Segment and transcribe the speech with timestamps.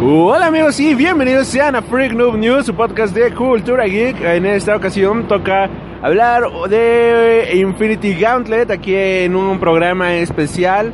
[0.00, 4.20] Hola amigos y bienvenidos sean a Freak Noob News, su podcast de cultura geek.
[4.22, 5.68] En esta ocasión toca
[6.00, 10.92] hablar de Infinity Gauntlet aquí en un programa especial.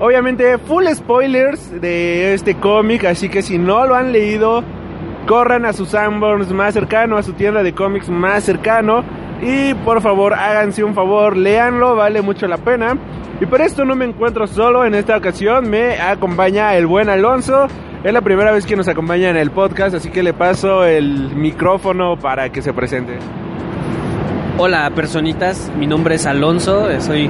[0.00, 4.64] Obviamente full spoilers de este cómic, así que si no lo han leído,
[5.28, 9.04] corran a su Sanborns más cercano, a su tienda de cómics más cercano
[9.40, 12.98] y por favor háganse un favor, leanlo, vale mucho la pena.
[13.40, 17.68] Y por esto no me encuentro solo en esta ocasión, me acompaña el buen Alonso.
[18.02, 21.36] Es la primera vez que nos acompaña en el podcast, así que le paso el
[21.36, 23.18] micrófono para que se presente.
[24.56, 27.28] Hola personitas, mi nombre es Alonso, soy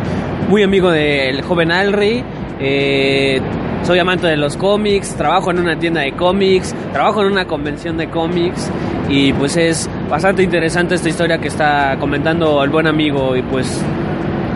[0.48, 2.22] muy amigo del joven Alri,
[2.60, 3.40] eh,
[3.82, 7.96] soy amante de los cómics, trabajo en una tienda de cómics, trabajo en una convención
[7.96, 8.70] de cómics.
[9.08, 13.34] Y pues es bastante interesante esta historia que está comentando el buen amigo.
[13.34, 13.84] Y pues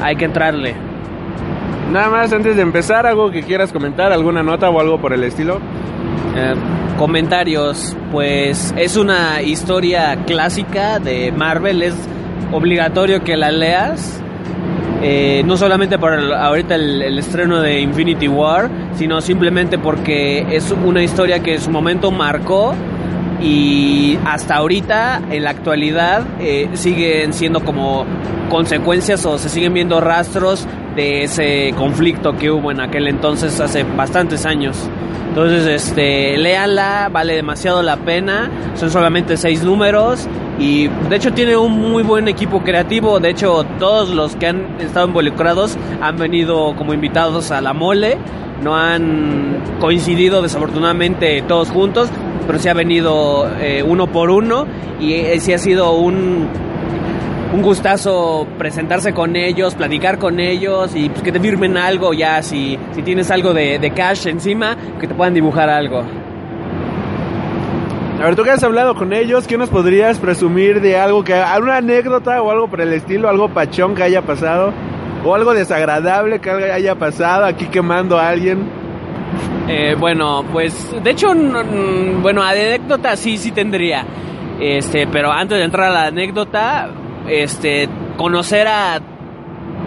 [0.00, 0.76] hay que entrarle.
[1.90, 5.24] Nada más antes de empezar, algo que quieras comentar, alguna nota o algo por el
[5.24, 5.60] estilo.
[6.36, 6.54] Eh,
[6.98, 11.94] comentarios, pues es una historia clásica de Marvel, es
[12.52, 14.20] obligatorio que la leas.
[15.02, 21.02] Eh, no solamente por ahorita el, estreno de Infinity War, sino simplemente porque es una
[21.02, 22.74] historia que en su momento marcó
[23.40, 28.04] y hasta ahorita, en la actualidad, eh, siguen siendo como
[28.48, 33.82] consecuencias o se siguen viendo rastros de ese conflicto que hubo en aquel entonces hace
[33.82, 34.88] bastantes años.
[35.28, 38.50] Entonces, este, léanla, vale demasiado la pena.
[38.76, 40.28] Son solamente seis números
[40.60, 43.18] y de hecho tiene un muy buen equipo creativo.
[43.18, 48.16] De hecho, todos los que han estado involucrados han venido como invitados a la mole.
[48.62, 52.08] No han coincidido desafortunadamente todos juntos,
[52.46, 54.66] pero sí ha venido eh, uno por uno
[55.00, 56.48] y eh, sí ha sido un
[57.54, 62.42] un gustazo presentarse con ellos, platicar con ellos y pues, que te firmen algo ya,
[62.42, 66.02] si, si tienes algo de, cash encima, que te puedan dibujar algo.
[68.20, 71.34] A ver, tú que has hablado con ellos, ¿qué nos podrías presumir de algo que,
[71.34, 74.72] alguna anécdota o algo por el estilo, algo pachón que haya pasado?
[75.24, 78.83] ¿O algo desagradable que haya pasado aquí quemando a alguien?
[79.68, 81.32] Eh, bueno, pues de hecho,
[82.20, 84.04] bueno, anécdota sí, sí tendría.
[84.60, 86.90] Este, pero antes de entrar a la anécdota,
[87.28, 89.00] este, conocer a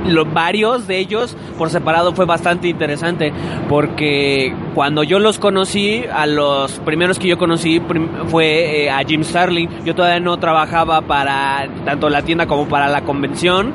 [0.05, 3.33] los varios de ellos por separado fue bastante interesante
[3.67, 7.81] porque cuando yo los conocí a los primeros que yo conocí
[8.27, 9.83] fue eh, a Jim Starling.
[9.83, 13.73] Yo todavía no trabajaba para tanto la tienda como para la convención.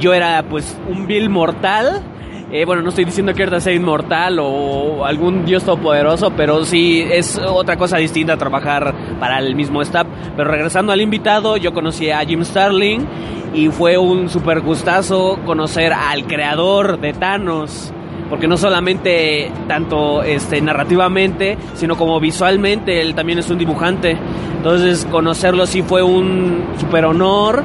[0.00, 2.02] Yo era pues un Bill mortal
[2.52, 7.00] eh, bueno, no estoy diciendo que Erda sea inmortal o algún dios todopoderoso, pero sí
[7.00, 10.06] es otra cosa distinta trabajar para el mismo staff.
[10.36, 13.06] Pero regresando al invitado, yo conocí a Jim Starling
[13.54, 17.92] y fue un super gustazo conocer al creador de Thanos
[18.30, 24.16] porque no solamente tanto este narrativamente, sino como visualmente, él también es un dibujante.
[24.56, 27.64] Entonces conocerlo sí fue un super honor.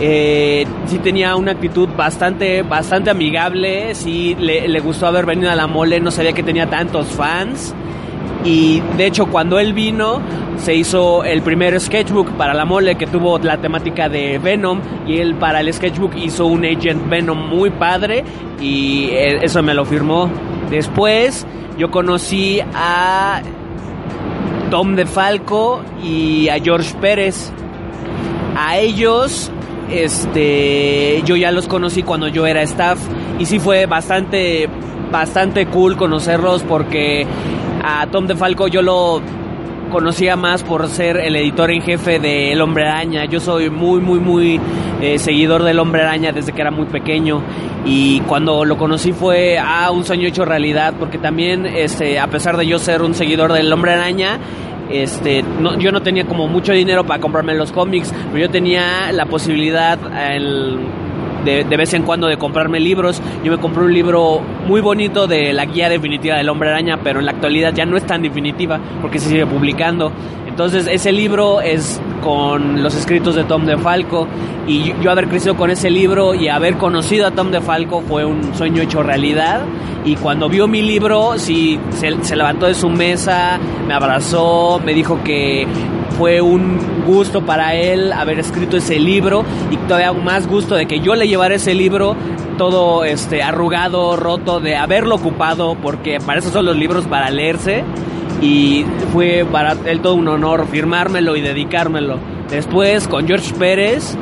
[0.00, 5.54] Eh, sí tenía una actitud bastante, bastante amigable, sí le, le gustó haber venido a
[5.54, 7.74] la mole, no sabía que tenía tantos fans.
[8.44, 10.20] Y de hecho cuando él vino
[10.56, 15.18] se hizo el primer sketchbook para la mole que tuvo la temática de Venom y
[15.18, 18.24] él para el sketchbook hizo un Agent Venom muy padre
[18.60, 20.30] y eso me lo firmó.
[20.70, 21.46] Después
[21.78, 23.42] yo conocí a
[24.70, 27.52] Tom DeFalco y a George Pérez.
[28.56, 29.50] A ellos
[29.90, 32.98] este yo ya los conocí cuando yo era staff
[33.38, 34.68] y sí fue bastante
[35.12, 37.26] bastante cool conocerlos porque
[37.84, 39.20] a Tom DeFalco yo lo
[39.92, 43.26] conocía más por ser el editor en jefe de El Hombre Araña.
[43.26, 44.58] Yo soy muy, muy, muy
[45.02, 47.42] eh, seguidor del Hombre Araña desde que era muy pequeño.
[47.84, 52.56] Y cuando lo conocí fue ah, un sueño hecho realidad, porque también, este, a pesar
[52.56, 54.38] de yo ser un seguidor del Hombre Araña,
[54.90, 59.12] este, no, yo no tenía como mucho dinero para comprarme los cómics, pero yo tenía
[59.12, 59.98] la posibilidad
[60.32, 60.78] el,
[61.44, 63.22] de, de, vez en cuando de comprarme libros.
[63.44, 67.20] Yo me compré un libro muy bonito de la guía definitiva del hombre araña, pero
[67.20, 70.12] en la actualidad ya no es tan definitiva porque se sigue publicando.
[70.46, 74.26] Entonces ese libro es con los escritos de Tom DeFalco.
[74.66, 78.54] Y yo haber crecido con ese libro y haber conocido a Tom DeFalco fue un
[78.54, 79.62] sueño hecho realidad.
[80.04, 84.94] Y cuando vio mi libro sí se, se levantó de su mesa, me abrazó, me
[84.94, 85.66] dijo que
[86.16, 89.44] fue un gusto para él haber escrito ese libro.
[89.70, 92.16] Y todavía más gusto de que yo le llevara ese libro
[92.56, 97.82] todo este arrugado, roto de haberlo ocupado porque para eso son los libros para leerse
[98.42, 102.18] y fue para él todo un honor firmármelo y dedicármelo.
[102.50, 104.18] Después con George Pérez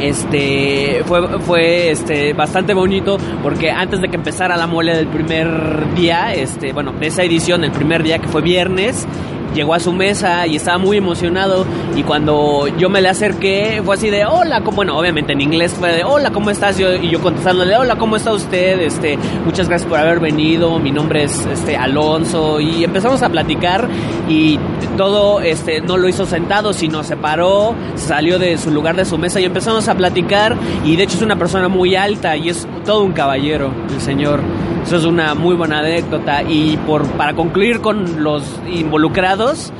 [0.00, 5.94] este fue fue este bastante bonito porque antes de que empezara la mole del primer
[5.94, 9.06] día, este bueno, de esa edición el primer día que fue viernes,
[9.54, 11.64] llegó a su mesa y estaba muy emocionado
[11.96, 15.72] y cuando yo me le acerqué fue así de hola, como bueno, obviamente en inglés
[15.78, 16.76] fue de hola, ¿cómo estás?
[16.76, 18.80] Yo, y yo contestándole hola, ¿cómo está usted?
[18.80, 23.88] Este, muchas gracias por haber venido, mi nombre es este Alonso y empezamos a platicar
[24.28, 24.58] y
[24.96, 29.18] todo este no lo hizo sentado, sino se paró, salió de su lugar de su
[29.18, 32.66] mesa y empezamos a platicar y de hecho es una persona muy alta y es
[32.84, 34.40] todo un caballero, el señor.
[34.84, 39.72] Eso es una muy buena anécdota y por para concluir con los involucrados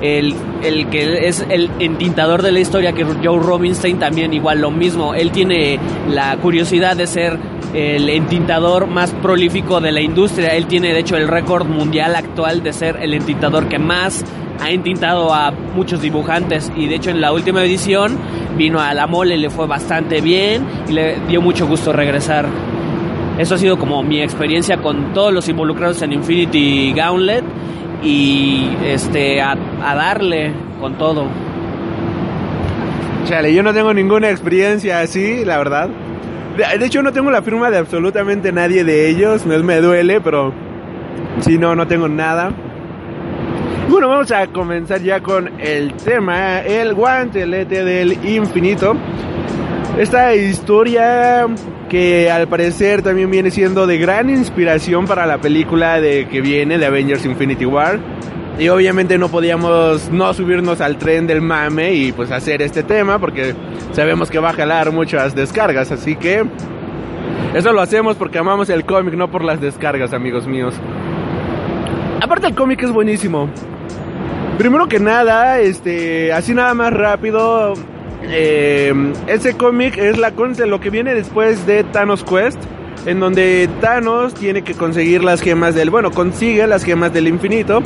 [0.00, 4.70] el, el, que es el entintador de la historia, que Joe Robinstein también igual lo
[4.70, 5.14] mismo.
[5.14, 5.78] Él tiene
[6.08, 7.38] la curiosidad de ser
[7.72, 10.50] el entintador más prolífico de la industria.
[10.50, 14.24] Él tiene de hecho el récord mundial actual de ser el entintador que más
[14.60, 18.18] ha entintado a muchos dibujantes y de hecho en la última edición
[18.56, 22.46] vino a la mole, le fue bastante bien y le dio mucho gusto regresar.
[23.38, 27.44] Eso ha sido como mi experiencia con todos los involucrados en Infinity Gauntlet
[28.02, 31.26] y este a, a darle con todo.
[33.26, 35.88] Chale, yo no tengo ninguna experiencia así, la verdad.
[36.56, 39.46] De, hecho, no tengo la firma de absolutamente nadie de ellos.
[39.46, 40.52] No me duele, pero
[41.40, 42.52] sí, no, no tengo nada.
[43.88, 48.96] Bueno, vamos a comenzar ya con el tema, el guantelete del infinito.
[49.98, 51.46] Esta historia
[51.90, 56.78] que al parecer también viene siendo de gran inspiración para la película de que viene
[56.78, 57.98] de Avengers Infinity War.
[58.58, 63.18] Y obviamente no podíamos no subirnos al tren del mame y pues hacer este tema
[63.18, 63.54] porque
[63.92, 66.44] sabemos que va a jalar muchas descargas, así que
[67.54, 70.74] eso lo hacemos porque amamos el cómic, no por las descargas, amigos míos.
[72.22, 73.50] Aparte el cómic es buenísimo.
[74.62, 77.74] Primero que nada, este, así nada más rápido,
[78.30, 78.94] eh,
[79.26, 82.60] ese cómic es la lo que viene después de Thanos Quest,
[83.04, 87.82] en donde Thanos tiene que conseguir las gemas del, bueno, consigue las gemas del infinito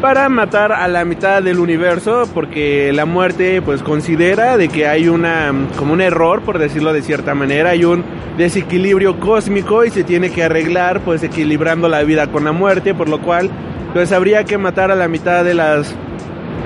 [0.00, 5.08] para matar a la mitad del universo, porque la muerte pues considera de que hay
[5.08, 8.04] una como un error, por decirlo de cierta manera, hay un
[8.38, 13.08] desequilibrio cósmico y se tiene que arreglar pues equilibrando la vida con la muerte, por
[13.08, 13.50] lo cual
[13.92, 15.94] pues habría que matar a la mitad de las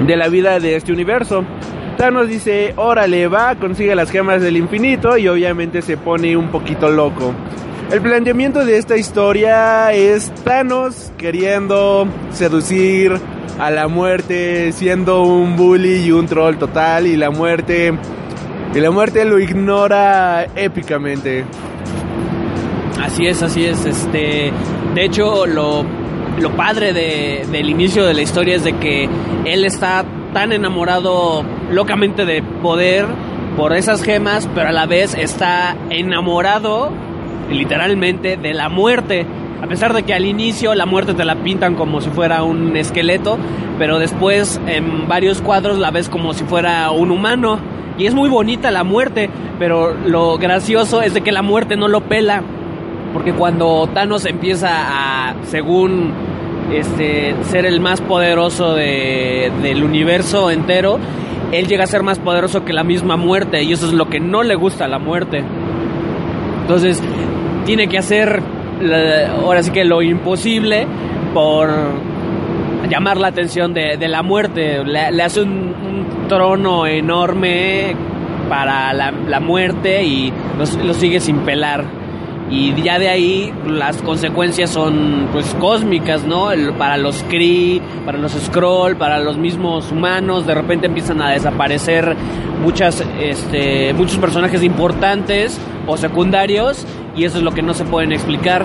[0.07, 1.45] de la vida de este universo.
[1.97, 6.91] Thanos dice, órale, va, consigue las gemas del infinito y obviamente se pone un poquito
[6.91, 7.33] loco.
[7.91, 13.19] El planteamiento de esta historia es Thanos queriendo seducir
[13.59, 17.95] a la muerte, siendo un bully y un troll total y la muerte
[18.75, 21.45] y la muerte lo ignora épicamente.
[23.03, 24.53] Así es, así es, este,
[24.95, 25.87] de hecho lo
[26.39, 29.09] lo padre de, del inicio de la historia es de que
[29.45, 33.07] él está tan enamorado locamente de poder
[33.57, 36.91] por esas gemas, pero a la vez está enamorado
[37.51, 39.27] literalmente de la muerte.
[39.63, 42.77] A pesar de que al inicio la muerte te la pintan como si fuera un
[42.77, 43.39] esqueleto,
[43.79, 47.59] pero después en varios cuadros la ves como si fuera un humano.
[47.97, 51.89] Y es muy bonita la muerte, pero lo gracioso es de que la muerte no
[51.89, 52.43] lo pela.
[53.17, 56.13] Porque cuando Thanos empieza a, según
[56.71, 60.99] este, ser el más poderoso de, del universo entero,
[61.51, 64.21] él llega a ser más poderoso que la misma muerte y eso es lo que
[64.21, 65.43] no le gusta a la muerte.
[66.61, 67.03] Entonces,
[67.65, 68.43] tiene que hacer
[69.41, 70.87] ahora sí que lo imposible
[71.33, 71.71] por
[72.91, 74.85] llamar la atención de, de la muerte.
[74.85, 77.97] Le, hace un, trono enorme
[78.51, 82.06] para la, la muerte y lo, lo sigue sin pelar
[82.49, 86.51] y ya de ahí las consecuencias son pues cósmicas, ¿no?
[86.79, 92.17] Para los Kree, para los Skrull, para los mismos humanos, de repente empiezan a desaparecer
[92.63, 96.87] muchas, este, muchos personajes importantes o secundarios
[97.17, 98.65] y eso es lo que no se pueden explicar.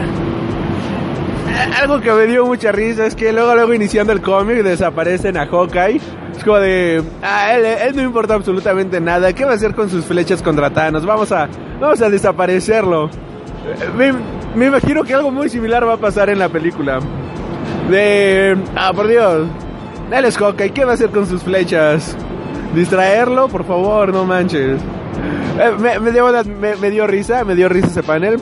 [1.81, 5.47] algo que me dio mucha risa es que luego, luego iniciando el cómic desaparecen a
[5.47, 6.00] Hawkeye.
[6.38, 9.33] Es como de, ah, él, él no importa absolutamente nada.
[9.33, 11.05] ¿Qué va a hacer con sus flechas contra Thanos?
[11.05, 13.09] Vamos a, vamos a desaparecerlo.
[13.96, 17.00] Me, imagino que algo muy similar va a pasar en la película.
[17.89, 19.48] De, ah, por Dios.
[20.12, 20.72] Es Hawkeye.
[20.72, 22.15] ¿Qué va a hacer con sus flechas?
[22.75, 24.80] Distraerlo, por favor, no manches.
[25.60, 28.41] Eh, me dio risa, me dio risa ese panel.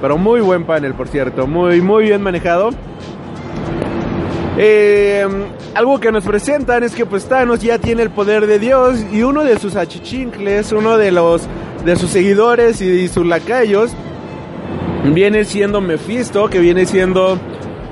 [0.00, 1.46] Pero muy buen panel, por cierto.
[1.46, 2.70] Muy, muy bien manejado.
[4.56, 5.26] Eh,
[5.74, 9.22] algo que nos presentan es que pues Thanos ya tiene el poder de Dios y
[9.22, 11.42] uno de sus achichincles, uno de los
[11.84, 13.92] de sus seguidores y, sus lacayos
[15.04, 17.38] viene siendo Mephisto, que viene siendo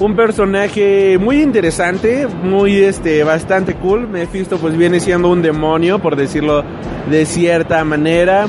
[0.01, 4.09] un personaje muy interesante, muy este bastante cool.
[4.09, 6.65] Mephisto pues viene siendo un demonio, por decirlo
[7.11, 8.47] de cierta manera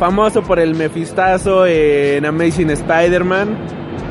[0.00, 3.56] famoso por el mefistazo en Amazing Spider-Man.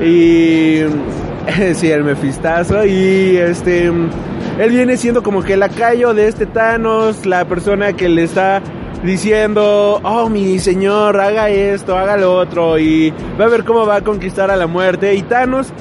[0.02, 0.82] Y.
[1.74, 2.86] sí, el mefistazo.
[2.86, 3.88] Y este.
[3.88, 8.62] Él viene siendo como que el lacayo de este Thanos, la persona que le está
[9.04, 13.98] diciendo, oh mi señor, haga esto, haga lo otro, y va a ver cómo va
[13.98, 15.16] a conquistar a la muerte.
[15.16, 15.72] Y Thanos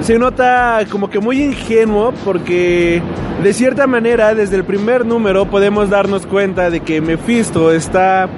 [0.00, 3.02] se nota como que muy ingenuo porque
[3.42, 8.28] de cierta manera desde el primer número podemos darnos cuenta de que Mephisto está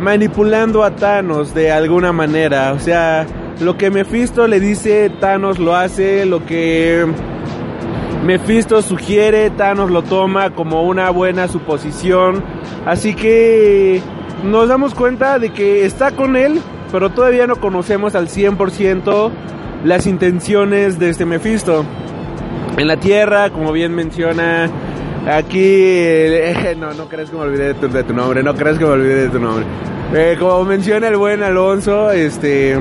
[0.00, 2.72] manipulando a Thanos de alguna manera.
[2.72, 3.26] O sea,
[3.60, 7.06] lo que Mephisto le dice, Thanos lo hace, lo que
[8.24, 12.42] Mephisto sugiere, Thanos lo toma como una buena suposición.
[12.86, 14.00] Así que
[14.44, 16.60] nos damos cuenta de que está con él,
[16.90, 19.30] pero todavía no conocemos al 100%
[19.84, 21.84] las intenciones de este Mephisto.
[22.76, 24.70] En la Tierra, como bien menciona
[25.26, 26.26] Aquí,
[26.78, 29.28] no, no crees que me olvidé de tu, nombre, no crees que me olvidé de
[29.28, 29.64] tu nombre.
[30.38, 32.76] Como menciona el buen Alonso, este,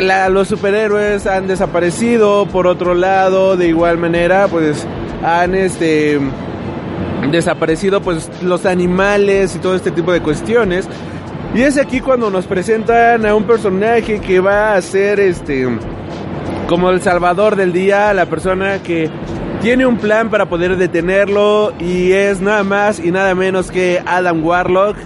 [0.00, 2.46] la, los superhéroes han desaparecido.
[2.46, 4.86] Por otro lado, de igual manera, pues
[5.22, 6.18] han, este,
[7.30, 10.88] desaparecido, pues los animales y todo este tipo de cuestiones.
[11.54, 15.66] Y es aquí cuando nos presentan a un personaje que va a ser, este,
[16.68, 19.10] como el salvador del día, la persona que
[19.62, 24.44] tiene un plan para poder detenerlo y es nada más y nada menos que Adam
[24.44, 24.96] Warlock,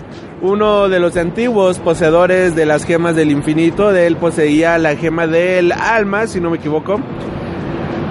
[0.42, 3.94] uno de los antiguos poseedores de las gemas del infinito.
[3.94, 7.00] Él poseía la gema del alma, si no me equivoco.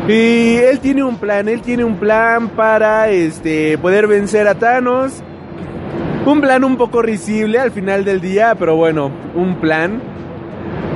[0.08, 5.22] Y él tiene un plan, él tiene un plan para este poder vencer a Thanos.
[6.26, 10.02] Un plan un poco risible al final del día, pero bueno, un plan.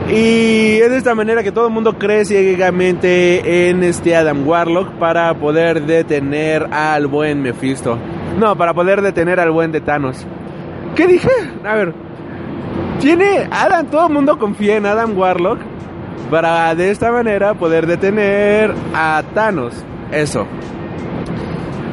[0.09, 4.93] Y es de esta manera que todo el mundo cree ciegamente en este Adam Warlock
[4.99, 7.97] para poder detener al buen Mephisto.
[8.39, 10.25] No, para poder detener al buen de Thanos.
[10.95, 11.29] ¿Qué dije?
[11.65, 11.93] A ver.
[12.99, 15.59] Tiene Adam, todo el mundo confía en Adam Warlock
[16.31, 19.73] para de esta manera poder detener a Thanos.
[20.11, 20.47] Eso.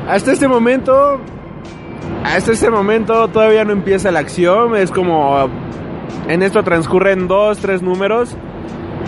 [0.09, 1.19] Hasta este momento,
[2.25, 4.77] hasta este momento todavía no empieza la acción.
[4.77, 5.49] Es como
[6.29, 8.37] en esto transcurren dos, tres números.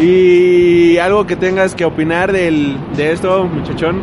[0.00, 4.02] Y algo que tengas que opinar del, de esto, muchachón.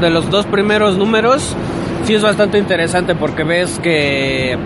[0.00, 1.56] De los dos primeros números,
[2.04, 4.56] sí es bastante interesante porque ves que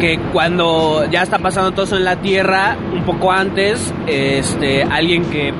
[0.00, 5.26] que cuando ya está pasando todo eso en la Tierra, un poco antes, este, alguien
[5.26, 5.52] que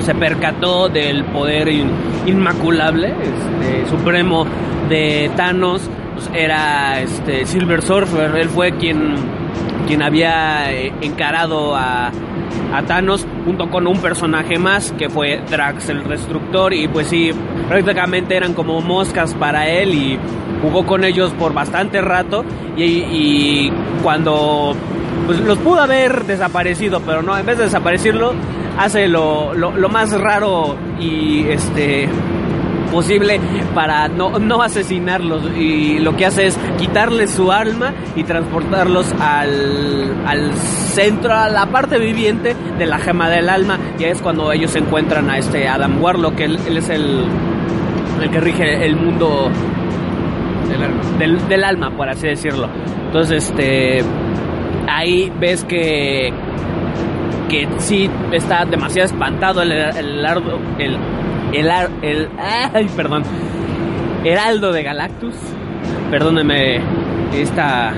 [0.00, 1.90] se percató del poder in,
[2.26, 4.46] inmaculable, este, supremo
[4.88, 5.82] de Thanos,
[6.14, 9.14] pues era este, Silver Surfer, él fue quien,
[9.86, 12.10] quien había eh, encarado a,
[12.72, 17.30] a Thanos junto con un personaje más que fue Drax el Destructor y pues sí,
[17.68, 20.18] prácticamente eran como moscas para él y
[20.62, 22.44] jugó con ellos por bastante rato
[22.76, 23.70] y,
[24.02, 24.74] cuando
[25.26, 28.34] pues los pudo haber desaparecido, pero no, en vez de desaparecerlo,
[28.78, 32.08] hace lo, lo, lo más raro y este
[32.90, 33.40] posible
[33.74, 40.14] para no, no asesinarlos y lo que hace es quitarles su alma y transportarlos al,
[40.26, 44.74] al centro, a la parte viviente de la gema del alma y es cuando ellos
[44.76, 47.24] encuentran a este Adam Warlock, él, él es el,
[48.22, 49.50] el que rige el mundo
[50.68, 51.00] del alma.
[51.18, 52.68] Del, del alma, por así decirlo.
[53.06, 54.02] Entonces, este
[54.88, 56.32] ahí ves que
[57.48, 60.26] que sí está demasiado espantado el el,
[60.78, 60.98] el,
[61.56, 61.70] el,
[62.02, 63.22] el, ay, perdón,
[64.24, 65.34] Heraldo de Galactus.
[66.10, 66.80] Perdóneme
[67.34, 67.92] esta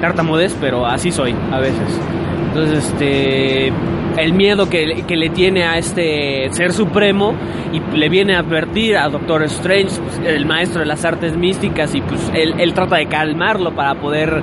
[0.00, 2.00] tartamudez, pero así soy a veces.
[2.48, 3.72] Entonces, este,
[4.16, 7.34] el miedo que, que, le tiene a este ser supremo
[7.72, 11.94] y le viene a advertir a Doctor Strange, pues, el maestro de las artes místicas,
[11.94, 14.42] y pues él, él trata de calmarlo para poder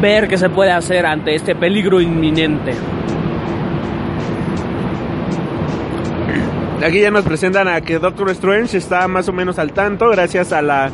[0.00, 2.72] ver qué se puede hacer ante este peligro inminente.
[6.84, 10.52] Aquí ya nos presentan a que Doctor Strange está más o menos al tanto gracias
[10.52, 10.90] a la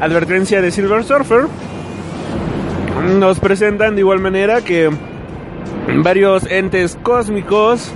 [0.00, 1.46] advertencia de Silver Surfer.
[3.18, 4.90] Nos presentan de igual manera que
[6.02, 7.92] varios entes cósmicos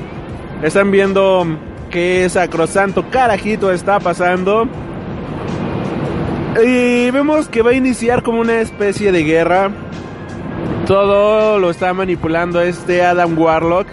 [0.63, 1.47] están viendo
[1.91, 4.69] que sacrosanto carajito está pasando.
[6.63, 9.71] Y vemos que va a iniciar como una especie de guerra.
[10.87, 13.87] Todo lo está manipulando este Adam Warlock.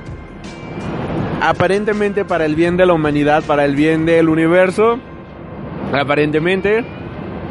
[1.41, 5.00] Aparentemente para el bien de la humanidad, para el bien del universo.
[5.93, 6.84] Aparentemente.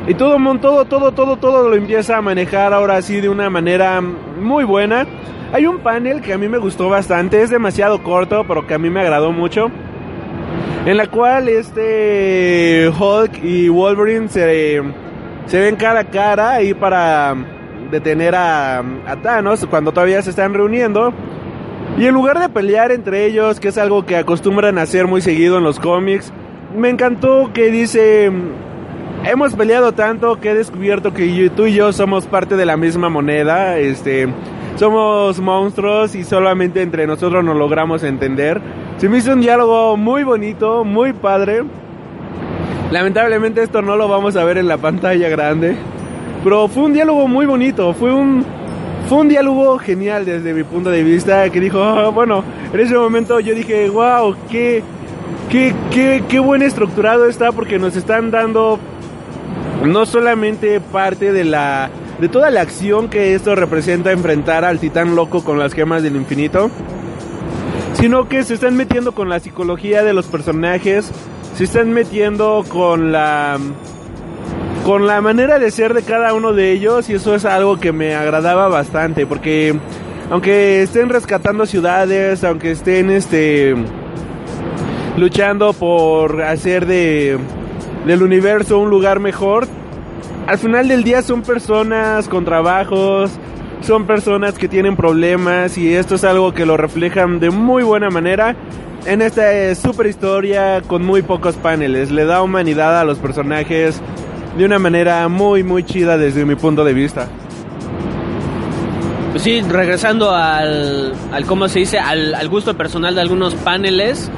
[0.07, 4.00] Y todo, todo, todo, todo, todo lo empieza a manejar ahora sí de una manera
[4.00, 5.07] muy buena.
[5.52, 8.78] Hay un panel que a mí me gustó bastante, es demasiado corto, pero que a
[8.78, 9.71] mí me agradó mucho.
[10.85, 14.83] En la cual este Hulk y Wolverine se,
[15.47, 17.35] se ven cara a cara ahí para
[17.90, 21.12] detener a, a Thanos cuando todavía se están reuniendo.
[21.97, 25.21] Y en lugar de pelear entre ellos, que es algo que acostumbran a hacer muy
[25.21, 26.33] seguido en los cómics,
[26.76, 28.30] me encantó que dice,
[29.25, 33.09] hemos peleado tanto que he descubierto que tú y yo somos parte de la misma
[33.09, 34.28] moneda, este,
[34.76, 38.61] somos monstruos y solamente entre nosotros nos logramos entender.
[38.99, 41.64] Se me hizo un diálogo muy bonito, muy padre.
[42.90, 45.76] Lamentablemente esto no lo vamos a ver en la pantalla grande,
[46.45, 48.45] pero fue un diálogo muy bonito, fue un
[49.09, 52.95] fue un diálogo genial desde mi punto de vista que dijo, ah, bueno, en ese
[52.95, 54.83] momento yo dije, wow, qué,
[55.49, 58.79] qué, qué, qué buen estructurado está porque nos están dando
[59.83, 65.15] no solamente parte de la de toda la acción que esto representa enfrentar al titán
[65.15, 66.69] loco con las gemas del infinito,
[67.95, 71.12] sino que se están metiendo con la psicología de los personajes,
[71.57, 73.59] se están metiendo con la
[74.88, 77.92] con la manera de ser de cada uno de ellos y eso es algo que
[77.92, 79.78] me agradaba bastante porque
[80.30, 83.75] aunque estén rescatando ciudades, aunque estén este
[85.18, 87.38] luchando por hacer de
[88.07, 89.66] del universo un lugar mejor,
[90.47, 93.30] al final del día son personas con trabajos,
[93.83, 98.09] son personas que tienen problemas y esto es algo que lo reflejan de muy buena
[98.09, 98.57] manera
[99.05, 102.11] en esta super historia con muy pocos paneles.
[102.11, 104.01] Le da humanidad a los personajes
[104.59, 107.29] de una manera muy muy chida desde mi punto de vista.
[109.31, 111.99] Pues sí, regresando al, al ¿cómo se dice?
[111.99, 114.31] Al, gusto personal de algunos paneles,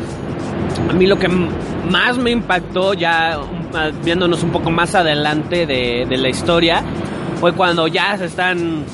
[0.91, 3.39] a mí lo que más me impactó ya
[4.05, 6.83] viéndonos un poco más adelante de, de la historia
[7.41, 8.85] fue cuando ya se están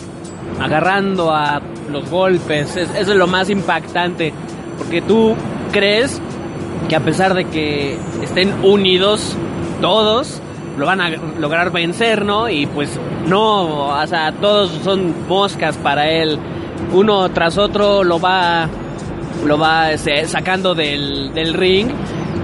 [0.60, 1.60] agarrando a
[1.90, 2.76] los golpes.
[2.76, 4.32] Es, eso es lo más impactante.
[4.78, 5.34] Porque tú
[5.72, 6.20] crees
[6.88, 9.36] que a pesar de que estén unidos
[9.80, 10.40] todos,
[10.76, 12.48] lo van a lograr vencer, ¿no?
[12.48, 16.38] Y pues no, o sea, todos son moscas para él.
[16.92, 18.68] Uno tras otro lo va,
[19.44, 21.88] lo va este, sacando del, del ring.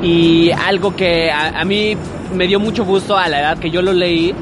[0.03, 1.97] Y algo que a, a mí
[2.35, 4.35] me dio mucho gusto a la edad que yo lo leí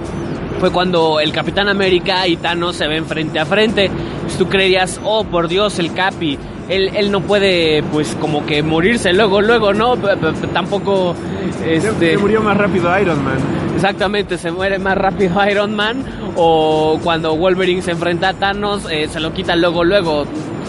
[0.61, 3.91] fue cuando el Capitán América y Thanos se ven frente a frente.
[4.23, 6.39] Pues tú creías, oh por Dios, el Capi,
[6.71, 9.97] él, él no puede pues como que morirse luego, luego, ¿no?
[9.97, 11.15] P -p Tampoco...
[11.67, 12.13] Este...
[12.13, 13.39] Se murió más rápido Iron Man.
[13.75, 16.05] Exactamente, se muere más rápido Iron Man.
[16.37, 20.25] O cuando Wolverine se enfrenta a Thanos, eh, se lo quita luego, luego.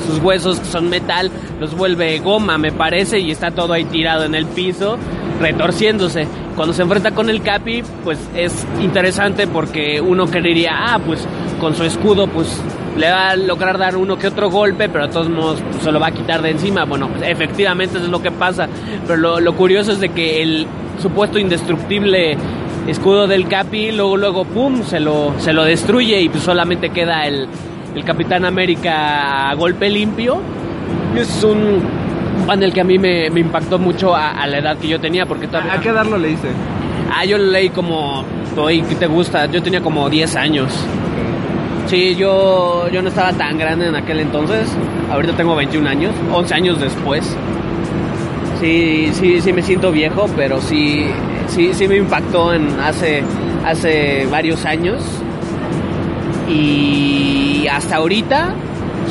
[0.08, 4.24] Sus huesos que son metal los vuelve goma, me parece, y está todo ahí tirado
[4.24, 4.98] en el piso,
[5.40, 6.28] retorciéndose.
[6.56, 11.28] Cuando se enfrenta con el Capi, pues es interesante porque uno creería, ah, pues
[11.62, 12.60] con su escudo, pues
[12.98, 15.92] le va a lograr dar uno que otro golpe, pero de todos modos pues, se
[15.92, 16.86] lo va a quitar de encima.
[16.86, 18.68] Bueno, pues, efectivamente eso es lo que pasa.
[19.06, 20.66] Pero lo, lo, curioso es de que el
[21.00, 22.36] supuesto indestructible
[22.88, 27.28] escudo del Capi, luego, luego, pum, se lo, se lo destruye y pues solamente queda
[27.28, 27.48] el,
[27.96, 30.42] el Capitán América a golpe limpio.
[31.16, 31.84] Es un
[32.48, 35.28] panel que a mí me, me impactó mucho a, a, la edad que yo tenía,
[35.28, 35.74] porque todavía...
[35.74, 36.48] ¿A qué edad lo leíste?
[37.14, 38.26] Ah, yo lo leí como,
[38.58, 39.46] hoy, ¿qué te gusta?
[39.46, 40.74] Yo tenía como 10 años.
[41.92, 44.66] Sí, yo, yo no estaba tan grande en aquel entonces.
[45.12, 47.36] Ahorita tengo 21 años, 11 años después.
[48.62, 51.08] Sí, sí, sí me siento viejo, pero sí,
[51.50, 53.24] sí, sí me impactó en hace,
[53.66, 55.04] hace varios años.
[56.48, 58.54] Y hasta ahorita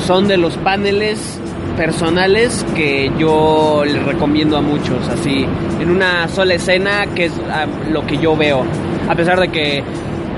[0.06, 1.38] son de los paneles
[1.76, 5.44] personales que yo les recomiendo a muchos, así,
[5.82, 7.32] en una sola escena, que es
[7.90, 8.64] lo que yo veo.
[9.06, 9.84] A pesar de que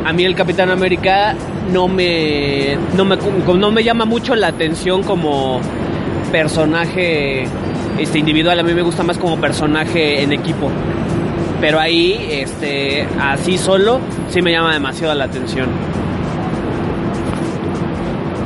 [0.05, 1.35] a mí el Capitán América
[1.73, 5.61] no me, no me, no me llama mucho la atención como
[6.31, 7.47] personaje
[7.99, 10.71] este, individual, a mí me gusta más como personaje en equipo.
[11.61, 15.69] Pero ahí, este, así solo, sí me llama demasiado la atención.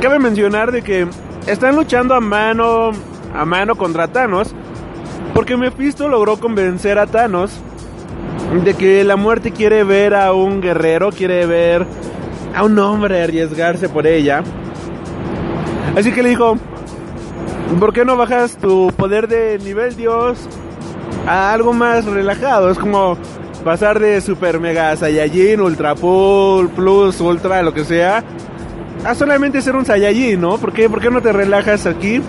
[0.01, 1.07] Cabe mencionar de que
[1.47, 2.91] están luchando a mano
[3.33, 4.53] a mano contra Thanos,
[5.33, 7.51] Porque Mephisto logró convencer a Thanos
[8.53, 11.85] de que la muerte quiere ver a un guerrero, quiere ver
[12.55, 14.43] a un hombre arriesgarse por ella.
[15.95, 16.57] Así que le dijo,
[17.79, 20.47] ¿por qué no bajas tu poder de nivel Dios
[21.27, 22.69] a algo más relajado?
[22.71, 23.17] Es como
[23.63, 28.23] pasar de super mega Saiyajin, ultra full, plus, ultra, lo que sea,
[29.03, 30.57] a solamente ser un Saiyajin, ¿no?
[30.57, 32.21] ¿Por qué, ¿Por qué no te relajas aquí?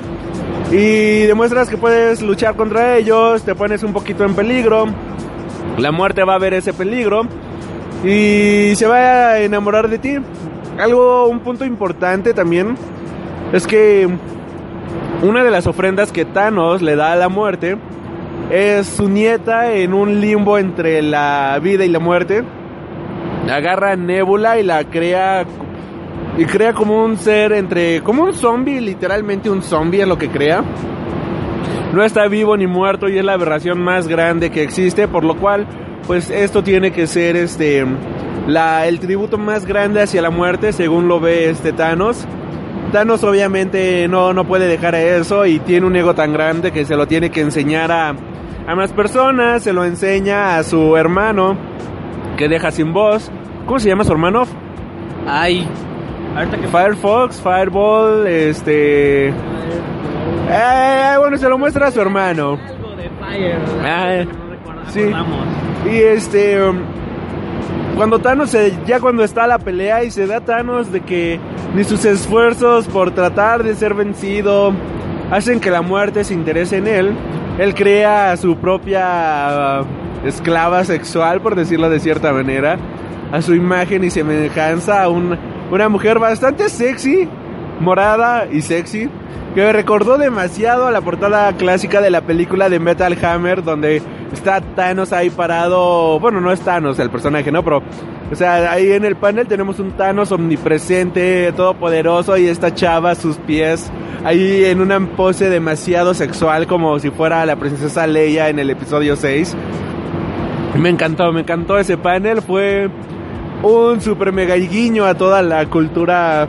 [0.71, 4.87] Y demuestras que puedes luchar contra ellos, te pones un poquito en peligro,
[5.79, 7.23] la muerte va a ver ese peligro
[8.05, 10.17] y se va a enamorar de ti.
[10.79, 12.77] Algo, un punto importante también
[13.53, 14.09] es que
[15.23, 17.77] una de las ofrendas que Thanos le da a la muerte
[18.51, 22.45] es su nieta en un limbo entre la vida y la muerte.
[23.51, 25.45] Agarra Nebula y la crea
[26.37, 30.29] y crea como un ser entre como un zombie, literalmente un zombie es lo que
[30.29, 30.63] crea.
[31.93, 35.37] No está vivo ni muerto y es la aberración más grande que existe, por lo
[35.37, 35.67] cual
[36.07, 37.87] pues esto tiene que ser este
[38.47, 42.27] la el tributo más grande hacia la muerte según lo ve este Thanos.
[42.93, 46.97] Thanos obviamente no, no puede dejar eso y tiene un ego tan grande que se
[46.97, 48.15] lo tiene que enseñar a,
[48.67, 51.57] a más personas, se lo enseña a su hermano
[52.37, 53.31] que deja sin voz.
[53.67, 54.45] ¿Cómo se llama su hermano?
[55.27, 55.69] Ay,
[56.71, 59.33] Firefox, Fireball, este...
[60.51, 62.59] Eh, bueno, se lo muestra a su hermano.
[63.85, 64.25] Ah,
[64.89, 65.01] sí.
[65.03, 65.47] recordamos.
[65.91, 66.63] Y este...
[66.63, 66.79] um,
[67.97, 71.39] Cuando Thanos, se- ya cuando está la pelea y se da Thanos de que
[71.75, 74.73] ni sus esfuerzos por tratar de ser vencido
[75.31, 77.13] hacen que la muerte se interese en él,
[77.59, 82.79] él crea su propia uh, esclava sexual, por decirlo de cierta manera,
[83.33, 85.37] a su imagen y semejanza a un-
[85.71, 87.29] una mujer bastante sexy,
[87.81, 89.11] morada y sexy,
[89.59, 94.01] que me recordó demasiado a la portada clásica de la película de Metal Hammer, donde
[94.33, 97.65] está Thanos ahí parado, bueno, no es Thanos el personaje, ¿no?
[97.65, 97.83] Pero,
[98.31, 103.37] o sea, ahí en el panel tenemos un Thanos omnipresente, todopoderoso, y esta chava sus
[103.39, 103.91] pies,
[104.23, 109.17] ahí en una pose demasiado sexual, como si fuera la princesa Leia en el episodio
[109.17, 109.57] 6.
[110.77, 112.89] Me encantó, me encantó ese panel, fue
[113.65, 116.47] un super mega guiño a toda la cultura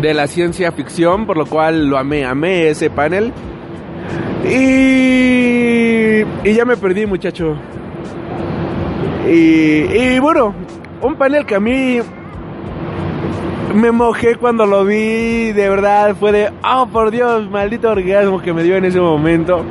[0.00, 3.32] de la ciencia ficción, por lo cual lo amé, amé ese panel.
[4.44, 7.56] Y, y ya me perdí, muchacho.
[9.28, 10.54] Y, y bueno,
[11.02, 11.98] un panel que a mí
[13.74, 18.52] me mojé cuando lo vi, de verdad, fue de, oh por Dios, maldito orgasmo que
[18.52, 19.64] me dio en ese momento.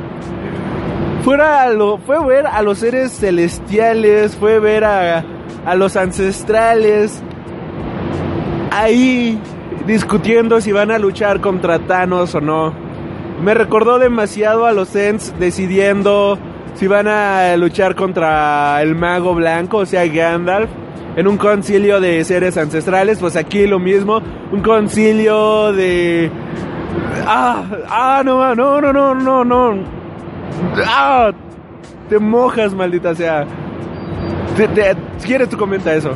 [1.24, 5.24] Fuera lo, fue ver a los seres celestiales, fue ver a,
[5.66, 7.22] a los ancestrales
[8.70, 9.38] ahí
[9.88, 12.74] discutiendo si van a luchar contra Thanos o no.
[13.42, 16.38] Me recordó demasiado a los Ents decidiendo
[16.74, 20.68] si van a luchar contra el mago blanco, o sea, Gandalf,
[21.16, 23.18] en un concilio de seres ancestrales.
[23.18, 24.20] Pues aquí lo mismo,
[24.52, 26.30] un concilio de...
[27.26, 29.74] Ah, ah, no, no, no, no, no, no.
[30.86, 31.30] Ah,
[32.10, 33.46] te mojas, maldita sea.
[35.24, 36.10] Quieres, tú comenta eso.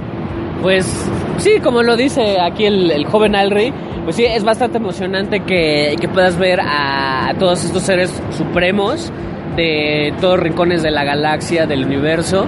[0.61, 3.73] Pues sí, como lo dice aquí el, el joven Alri,
[4.05, 9.13] pues sí, es bastante emocionante que, que puedas ver a, todos estos seres supremos
[9.57, 12.47] de todos rincones de la galaxia, del universo,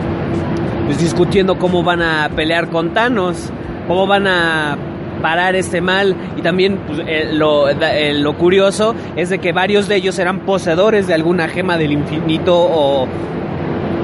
[0.86, 3.50] pues discutiendo cómo van a pelear con Thanos,
[3.86, 4.76] cómo van a
[5.22, 6.16] parar este mal.
[6.36, 10.40] Y también pues, eh, lo, eh, lo curioso es de que varios de ellos eran
[10.40, 13.06] poseedores de alguna gema del infinito o,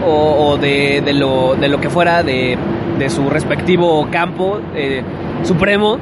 [0.07, 2.57] o, o de, de lo, de lo que fuera de,
[3.01, 5.03] de su respectivo campo eh,
[5.43, 5.99] supremo,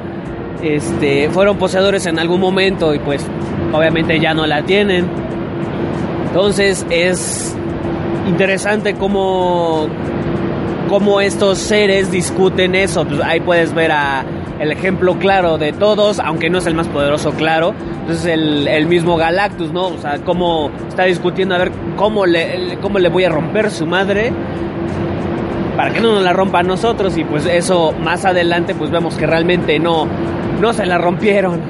[0.61, 3.25] este, fueron poseedores en algún momento y pues
[3.71, 5.07] obviamente ya no la tienen.
[6.27, 7.55] Entonces es
[8.27, 9.87] interesante cómo,
[10.89, 13.05] cómo estos seres discuten eso.
[13.05, 13.91] Pues ahí puedes ver
[14.59, 17.73] el ejemplo claro de todos, aunque no es el más poderoso, claro.
[18.01, 19.87] Entonces el, el mismo Galactus, ¿no?
[19.87, 23.85] O sea, cómo está discutiendo a ver cómo le, cómo le voy a romper su
[23.85, 24.33] madre
[25.79, 29.15] para que no nos la rompa a nosotros y pues eso más adelante pues vemos
[29.15, 30.09] que realmente no,
[30.59, 31.61] no se la rompieron.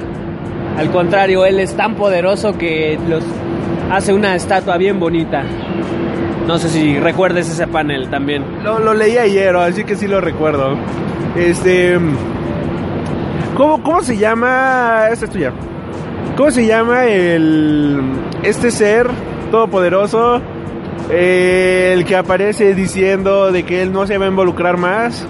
[0.76, 3.22] Al contrario, él es tan poderoso que los
[3.88, 5.44] hace una estatua bien bonita.
[6.44, 8.44] No sé si recuerdes ese panel también.
[8.64, 10.76] Lo, lo leí ayer, así que sí lo recuerdo.
[11.36, 11.96] Este.
[13.56, 15.06] ¿Cómo, cómo se llama?
[15.12, 15.52] Esta es tuya.
[16.36, 18.00] ¿Cómo se llama el.
[18.42, 19.06] Este ser
[19.52, 20.42] todopoderoso?
[21.08, 25.26] Eh, el que aparece diciendo de que él no se va a involucrar más.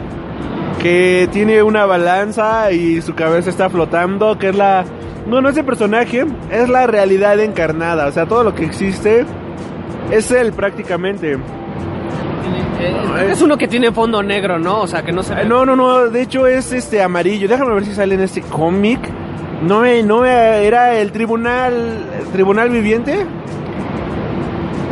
[0.82, 4.38] Que tiene una balanza y su cabeza está flotando.
[4.38, 4.84] Que es la.
[5.26, 8.06] No, no es el personaje, es la realidad encarnada.
[8.06, 9.26] O sea, todo lo que existe
[10.10, 11.38] Es él prácticamente.
[13.28, 14.80] Es uno que tiene fondo negro, ¿no?
[14.80, 15.44] O sea, que no se ve.
[15.44, 17.46] No, no, no, de hecho es este amarillo.
[17.46, 19.00] Déjame ver si sale en este cómic.
[19.62, 23.26] No me, no era el tribunal, el tribunal viviente.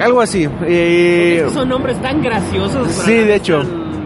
[0.02, 0.48] Algo así.
[0.66, 2.88] Eh, Son nombres tan graciosos.
[2.88, 3.62] Sí, de hecho.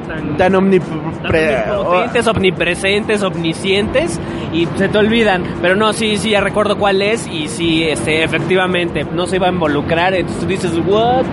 [0.09, 4.21] Tan, tan- tan omnipre- tan omnipotentes, omnipresentes, omniscientes
[4.53, 5.43] y se te olvidan.
[5.63, 9.47] Pero no, sí, sí, ya recuerdo cuál es y sí, este, efectivamente, no se iba
[9.49, 10.15] a involucrar.
[10.15, 11.25] Entonces tú dices, ¿what?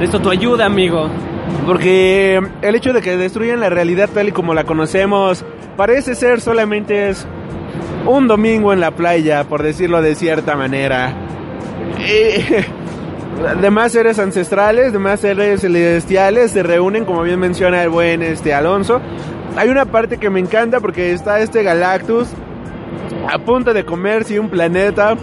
[0.00, 1.08] Esto tu ayuda, amigo.
[1.66, 5.44] Porque el hecho de que destruyan la realidad tal y como la conocemos
[5.76, 7.26] parece ser solamente es
[8.06, 11.14] un domingo en la playa, por decirlo de cierta manera.
[11.98, 12.40] Y
[13.60, 19.00] demás seres ancestrales, demás seres celestiales se reúnen, como bien menciona el buen este Alonso.
[19.56, 22.28] Hay una parte que me encanta porque está este Galactus
[23.28, 25.16] a punto de comerse un planeta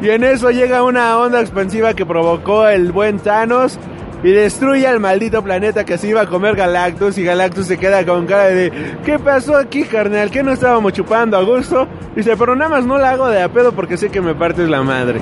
[0.00, 3.78] y en eso llega una onda expansiva que provocó el buen Thanos
[4.22, 8.04] y destruye al maldito planeta que se iba a comer Galactus y Galactus se queda
[8.04, 8.72] con cara de
[9.04, 10.30] ¿qué pasó aquí carnal?
[10.30, 11.86] ¿Qué no estábamos chupando a gusto?
[12.16, 14.68] Dice, pero nada más no la hago de a pedo porque sé que me partes
[14.68, 15.20] la madre.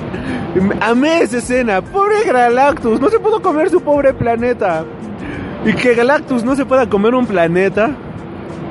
[0.81, 4.83] Amé esa escena, pobre Galactus, no se pudo comer su pobre planeta.
[5.65, 7.91] Y que Galactus no se pueda comer un planeta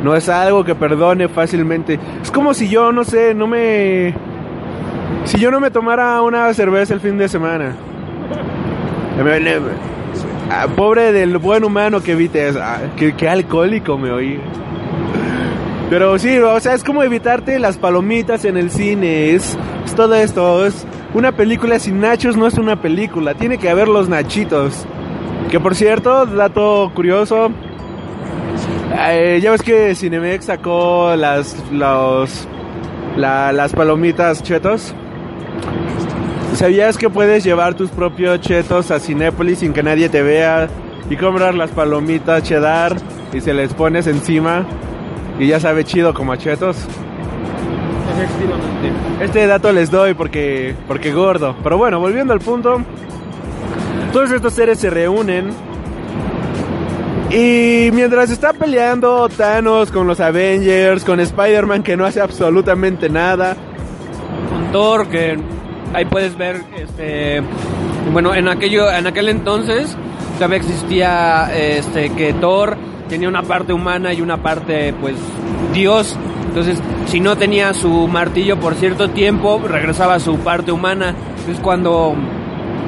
[0.03, 1.99] no es algo que perdone fácilmente.
[2.23, 4.15] Es como si yo, no sé, no me...
[5.25, 7.75] Si yo no me tomara una cerveza el fin de semana.
[10.51, 12.61] Ah, pobre del buen humano que evite eso.
[12.63, 14.39] Ah, qué, alcohólico me oí.
[15.91, 19.31] Pero sí, o sea, es como evitarte las palomitas en el cine.
[19.35, 19.57] Es,
[19.97, 20.67] todo esto.
[20.67, 23.35] Es una película sin nachos no es una película.
[23.35, 24.85] Tiene que haber los nachitos.
[25.51, 27.51] Que por cierto, dato curioso.
[29.09, 32.49] eh, ya ves que Cinemex sacó las los
[33.17, 34.95] la- las palomitas chetos.
[36.57, 40.69] ¿Sabías que puedes llevar tus propios chetos a Cinépolis sin que nadie te vea
[41.11, 42.97] y comprar las palomitas cheddar
[43.35, 44.65] y se les pones encima
[45.39, 46.79] y ya sabe chido como a chetos?
[49.21, 51.55] Este dato les doy porque porque gordo.
[51.63, 52.81] Pero bueno, volviendo al punto,
[54.15, 55.51] todos estos seres se reúnen
[57.31, 63.55] y mientras está peleando Thanos con los Avengers, con Spider-Man que no hace absolutamente nada,
[64.51, 65.37] Con Thor, que
[65.93, 67.43] ahí puedes ver, este,
[68.13, 69.97] bueno, en aquello, en aquel entonces
[70.37, 72.77] todavía existía, este, que Thor
[73.09, 75.15] tenía una parte humana y una parte, pues,
[75.73, 76.17] Dios.
[76.49, 81.15] Entonces, si no tenía su martillo por cierto tiempo, regresaba a su parte humana.
[81.39, 82.15] Entonces, cuando,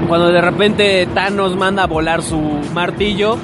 [0.08, 2.40] cuando de repente Thanos manda a volar su
[2.72, 3.36] martillo,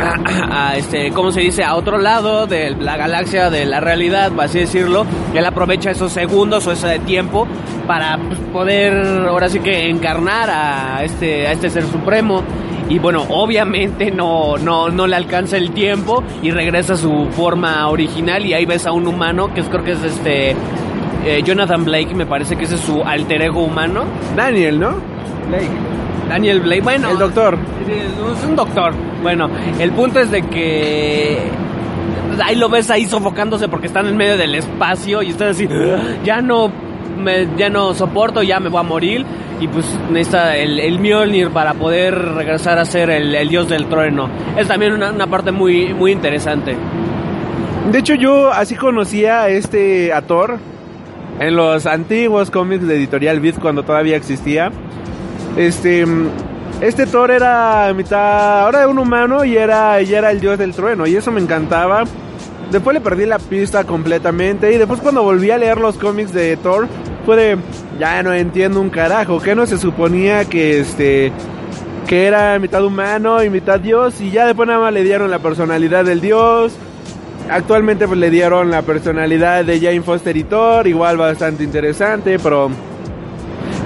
[0.00, 1.64] a, a, este, ¿cómo se dice?
[1.64, 5.06] A otro lado de la galaxia, de la realidad, por así decirlo.
[5.34, 7.46] Él aprovecha esos segundos o ese tiempo
[7.86, 8.18] para
[8.52, 12.42] poder, ahora sí que encarnar a este, a este ser supremo.
[12.88, 17.88] Y bueno, obviamente no, no, no le alcanza el tiempo y regresa a su forma
[17.88, 20.54] original y ahí ves a un humano que es, creo que es este
[21.24, 24.04] eh, Jonathan Blake, me parece que ese es su alter ego humano.
[24.36, 24.94] Daniel, ¿no?
[26.28, 27.10] Daniel Blake, bueno.
[27.10, 27.58] El doctor.
[27.88, 28.92] Es un doctor.
[29.22, 31.38] Bueno, el punto es de que
[32.42, 35.68] ahí lo ves ahí sofocándose porque están en medio del espacio y estás así,
[36.24, 36.70] ya no
[37.18, 39.24] me, ya no soporto, ya me voy a morir
[39.58, 43.86] y pues necesita el, el Mjolnir para poder regresar a ser el, el dios del
[43.86, 44.28] trueno.
[44.56, 46.76] Es también una, una parte muy muy interesante.
[47.90, 50.58] De hecho, yo así conocía a este a Thor
[51.38, 54.70] en los antiguos cómics de Editorial Beat cuando todavía existía.
[55.56, 56.04] Este
[56.80, 60.74] este Thor era mitad ahora era un humano y era y era el dios del
[60.74, 62.04] trueno y eso me encantaba.
[62.70, 66.56] Después le perdí la pista completamente y después cuando volví a leer los cómics de
[66.58, 66.88] Thor
[67.24, 67.58] fue de
[67.98, 71.32] ya no entiendo un carajo, que no se suponía que este
[72.06, 75.38] que era mitad humano y mitad dios y ya después nada más le dieron la
[75.38, 76.74] personalidad del dios.
[77.48, 82.70] Actualmente pues le dieron la personalidad de Jane Foster y Thor, igual bastante interesante, pero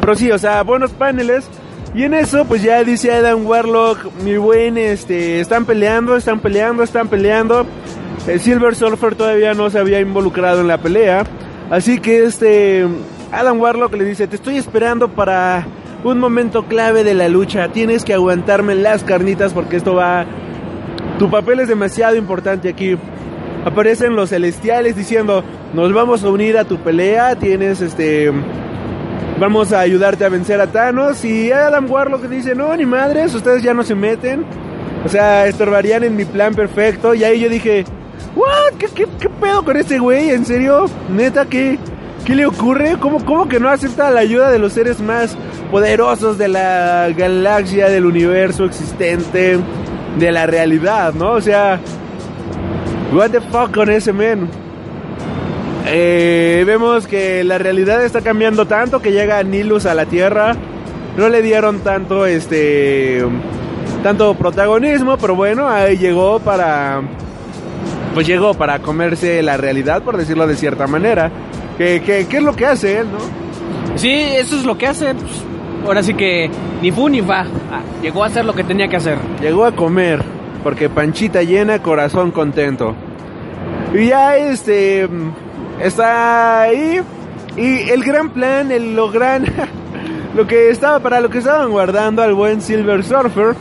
[0.00, 1.48] pero sí, o sea, buenos paneles.
[1.94, 6.84] Y en eso, pues ya dice Adam Warlock, mi buen, este, están peleando, están peleando,
[6.84, 7.66] están peleando.
[8.28, 11.24] El Silver Surfer todavía no se había involucrado en la pelea.
[11.68, 12.86] Así que este,
[13.32, 15.66] Adam Warlock le dice, te estoy esperando para
[16.04, 17.68] un momento clave de la lucha.
[17.68, 20.26] Tienes que aguantarme las carnitas porque esto va...
[21.18, 22.96] Tu papel es demasiado importante aquí.
[23.64, 25.42] Aparecen los celestiales diciendo,
[25.74, 27.34] nos vamos a unir a tu pelea.
[27.36, 28.32] Tienes este
[29.40, 31.24] vamos a ayudarte a vencer a Thanos.
[31.24, 34.44] Y Adam Warlock dice, no, ni madres, ustedes ya no se meten.
[35.04, 37.14] O sea, estorbarían en mi plan perfecto.
[37.14, 37.84] Y ahí yo dije,
[38.36, 38.74] ¿what?
[38.78, 39.06] ¿Qué,
[39.40, 40.30] pedo con este güey?
[40.30, 40.84] ¿En serio?
[41.08, 41.78] ¿Neta qué?
[42.24, 42.96] ¿Qué le ocurre?
[43.00, 45.36] ¿Cómo, ¿Cómo que no acepta la ayuda de los seres más
[45.70, 49.58] poderosos de la galaxia, del universo existente,
[50.18, 51.32] de la realidad, ¿no?
[51.32, 51.80] O sea,
[53.14, 54.48] what the fuck con ese men.
[55.92, 60.54] Eh, vemos que la realidad está cambiando tanto que llega Nilus a la Tierra.
[61.16, 63.24] No le dieron tanto este
[64.02, 67.02] tanto protagonismo, pero bueno, ahí llegó para
[68.14, 71.30] pues llegó para comerse la realidad, por decirlo de cierta manera.
[71.76, 73.98] ¿Qué, qué, qué es lo que hace él, no?
[73.98, 75.14] Sí, eso es lo que hace.
[75.14, 75.44] pues,
[75.86, 76.50] ahora sí que
[76.82, 77.40] ni fu ni fa.
[77.70, 79.18] Ah, llegó a hacer lo que tenía que hacer.
[79.40, 80.22] Llegó a comer,
[80.62, 82.94] porque panchita llena, corazón contento.
[83.94, 85.08] Y ya este
[85.82, 87.00] está ahí
[87.56, 89.44] y el gran plan, el lo gran
[90.34, 93.54] lo que estaba para lo que estaban guardando al buen Silver Surfer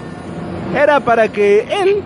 [0.76, 2.04] era para que él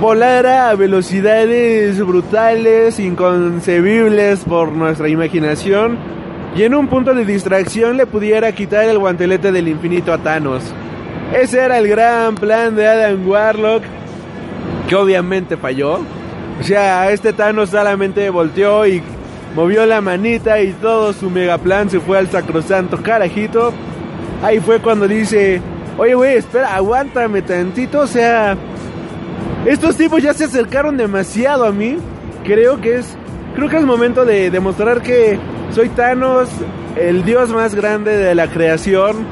[0.00, 5.98] volara a velocidades brutales, inconcebibles por nuestra imaginación
[6.56, 10.62] y en un punto de distracción le pudiera quitar el guantelete del infinito a Thanos.
[11.32, 13.82] Ese era el gran plan de Adam Warlock,
[14.88, 16.00] que obviamente falló.
[16.60, 19.02] O sea, este Thanos solamente volteó y
[19.54, 23.72] movió la manita y todo su mega plan se fue al sacrosanto carajito.
[24.42, 25.60] Ahí fue cuando dice,
[25.96, 28.56] oye güey, espera, aguántame tantito, o sea,
[29.66, 31.96] estos tipos ya se acercaron demasiado a mí.
[32.44, 33.16] Creo que es,
[33.54, 35.38] creo que es momento de demostrar que
[35.72, 36.48] soy Thanos,
[36.96, 39.26] el dios más grande de la creación.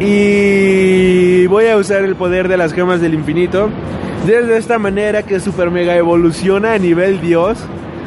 [0.00, 3.70] Y voy a usar el poder de las gemas del infinito.
[4.26, 7.58] De esta manera que super mega evoluciona a nivel dios.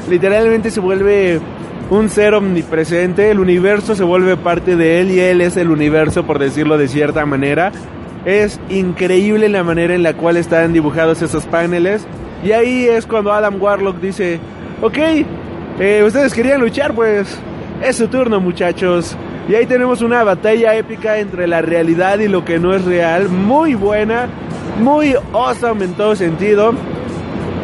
[0.10, 1.41] Literalmente se vuelve
[1.89, 3.32] un ser omnipresente.
[3.32, 6.88] El universo se vuelve parte de él y él es el universo, por decirlo de
[6.88, 7.73] cierta manera.
[8.23, 12.08] Es increíble la manera en la cual están dibujados esos paneles.
[12.45, 14.39] Y ahí es cuando Adam Warlock dice,
[14.82, 14.97] ok,
[15.80, 17.38] eh, ustedes querían luchar, pues
[17.84, 19.17] es su turno muchachos.
[19.49, 23.28] Y ahí tenemos una batalla épica entre la realidad y lo que no es real.
[23.28, 24.28] Muy buena,
[24.79, 26.73] muy awesome en todo sentido.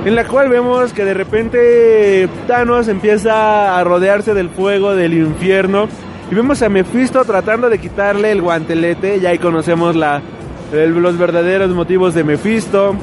[0.06, 5.88] En la cual vemos que de repente Thanos empieza a rodearse del fuego del infierno.
[6.32, 9.17] Y vemos a Mephisto tratando de quitarle el guantelete.
[9.17, 12.95] Y ahí conocemos los verdaderos motivos de Mephisto.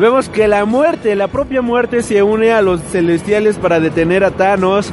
[0.00, 4.30] Vemos que la muerte, la propia muerte se une a los celestiales para detener a
[4.30, 4.92] Thanos.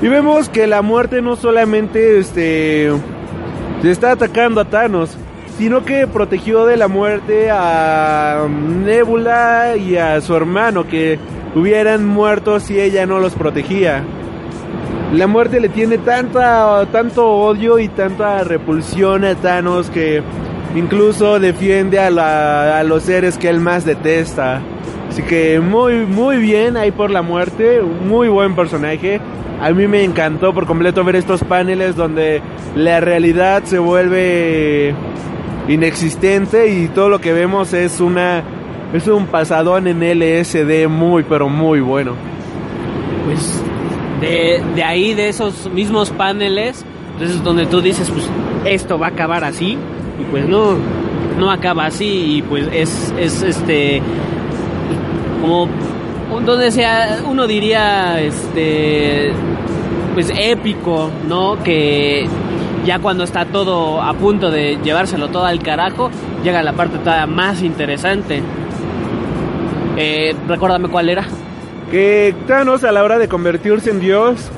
[0.00, 2.90] Y vemos que la muerte no solamente este
[3.82, 5.14] se está atacando a Thanos,
[5.58, 11.18] sino que protegió de la muerte a Nebula y a su hermano que
[11.54, 14.02] hubieran muerto si ella no los protegía.
[15.12, 20.22] La muerte le tiene tanta, tanto odio y tanta repulsión a Thanos que
[20.74, 24.60] incluso defiende a los seres que él más detesta.
[25.08, 29.20] Así que muy, muy bien ahí por la muerte, muy buen personaje.
[29.60, 32.42] A mí me encantó por completo ver estos paneles donde
[32.74, 34.92] la realidad se vuelve
[35.68, 38.42] inexistente y todo lo que vemos es una
[38.92, 42.12] es un pasadón en LSD muy pero muy bueno.
[43.26, 43.62] Pues
[44.20, 48.28] de, de ahí, de esos mismos paneles, entonces donde tú dices, pues
[48.64, 49.76] esto va a acabar así,
[50.20, 50.76] y pues no,
[51.38, 54.00] no acaba así, y pues es, es este,
[55.40, 55.68] como,
[56.44, 59.32] donde sea, uno diría, este,
[60.14, 61.62] pues épico, ¿no?
[61.62, 62.26] Que
[62.84, 66.10] ya cuando está todo a punto de llevárselo todo al carajo,
[66.42, 68.42] llega la parte todavía más interesante.
[69.96, 71.24] Eh, recuérdame cuál era.
[71.90, 74.50] que Thanos a la hora de convertirse en Dios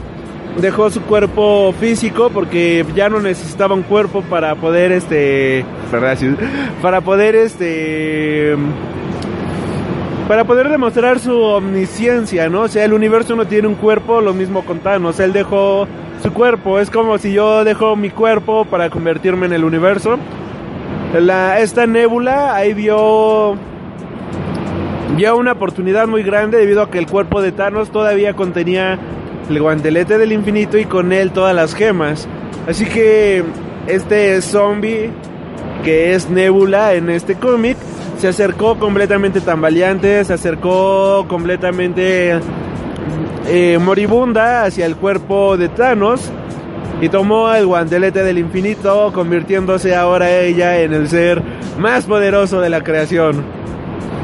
[0.61, 5.65] dejó su cuerpo físico porque ya no necesitaba un cuerpo para poder este
[6.81, 8.57] para poder este
[10.27, 12.63] para poder demostrar su omnisciencia, ¿no?
[12.63, 15.87] O sea, el universo no tiene un cuerpo, lo mismo con Thanos, él dejó
[16.23, 20.19] su cuerpo, es como si yo dejo mi cuerpo para convertirme en el universo.
[21.59, 23.57] Esta nébula ahí vio
[25.17, 28.99] vio una oportunidad muy grande debido a que el cuerpo de Thanos todavía contenía
[29.49, 32.29] el guantelete del infinito y con él todas las gemas.
[32.69, 33.45] Así que
[33.87, 35.11] este zombie
[35.85, 37.77] que es Nebula en este cómic
[38.19, 42.41] se acercó completamente tambaleante, se acercó completamente
[43.49, 46.31] eh, moribunda hacia el cuerpo de Thanos
[47.01, 51.43] y tomó el guantelete del infinito convirtiéndose ahora ella en el ser
[51.79, 53.45] más poderoso de la creación.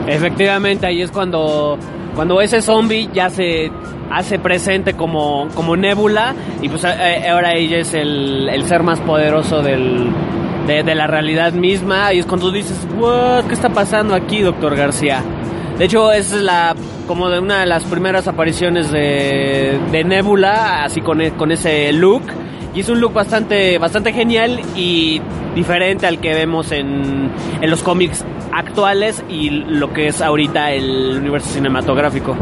[0.07, 1.79] Efectivamente, ahí es cuando,
[2.15, 3.71] cuando ese zombie ya se
[4.11, 9.01] hace presente como, como nébula y pues eh, ahora ella es el, el ser más
[9.01, 10.11] poderoso del,
[10.67, 12.87] de, la realidad misma y es cuando dices,
[13.47, 15.23] ¿qué está pasando aquí, doctor García?
[15.79, 16.75] De hecho, es la
[17.09, 21.93] como de una de las primeras apariciones de, de Nebula, así con, e- con ese
[21.93, 22.23] look.
[22.75, 25.21] Y es un look bastante, bastante genial y
[25.55, 31.19] diferente al que vemos en, en los cómics actuales y lo que es ahorita el
[31.19, 32.35] universo cinematográfico.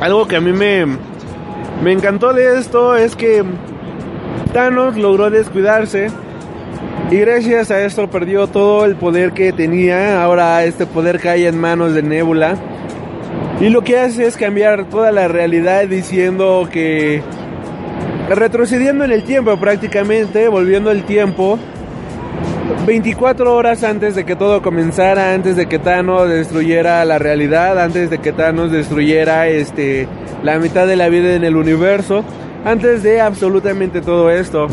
[0.00, 0.86] Algo que a mí me,
[1.82, 3.44] me encantó de esto es que
[4.52, 6.10] Thanos logró descuidarse
[7.10, 10.22] y gracias a esto perdió todo el poder que tenía.
[10.22, 12.56] Ahora este poder cae en manos de Nebula.
[13.60, 17.22] Y lo que hace es cambiar toda la realidad diciendo que
[18.28, 21.58] retrocediendo en el tiempo prácticamente, volviendo el tiempo
[22.86, 28.10] 24 horas antes de que todo comenzara, antes de que Thanos destruyera la realidad, antes
[28.10, 30.08] de que Thanos destruyera este
[30.42, 32.24] la mitad de la vida en el universo,
[32.64, 34.68] antes de absolutamente todo esto.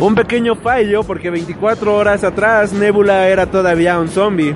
[0.00, 4.54] Un pequeño fallo porque 24 horas atrás Nebula era todavía un zombie.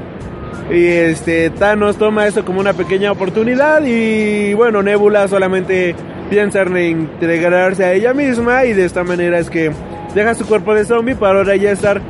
[0.70, 5.97] Y este Thanos toma eso como una pequeña oportunidad y bueno, Nebula solamente
[6.28, 9.72] piensa en integrarse a ella misma y de esta manera es que
[10.14, 12.01] deja su cuerpo de zombie para ahora ya estar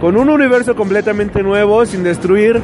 [0.00, 2.60] con un universo completamente nuevo, sin destruir,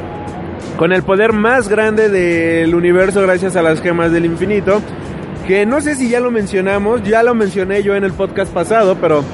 [0.77, 4.79] con el poder más grande del universo gracias a las gemas del infinito.
[5.47, 8.95] Que no sé si ya lo mencionamos, ya lo mencioné yo en el podcast pasado,
[9.01, 9.25] pero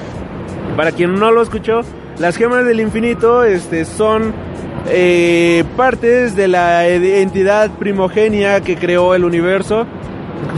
[0.76, 1.82] para quien no lo escuchó,
[2.20, 4.34] las gemas del infinito este, son
[4.88, 9.86] eh, partes de la entidad primogenia que creó el universo.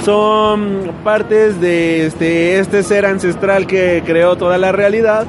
[0.04, 5.28] Son partes de este, este ser ancestral que creó toda la realidad.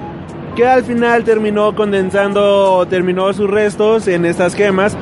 [0.56, 4.96] Que al final terminó condensando, terminó sus restos en estas gemas.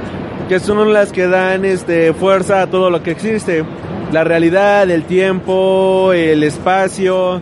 [0.48, 3.64] Que son las que dan este, fuerza a todo lo que existe.
[4.12, 7.40] La realidad, el tiempo, el espacio,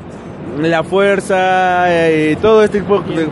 [0.67, 3.29] la fuerza, eh, todo este tipo de...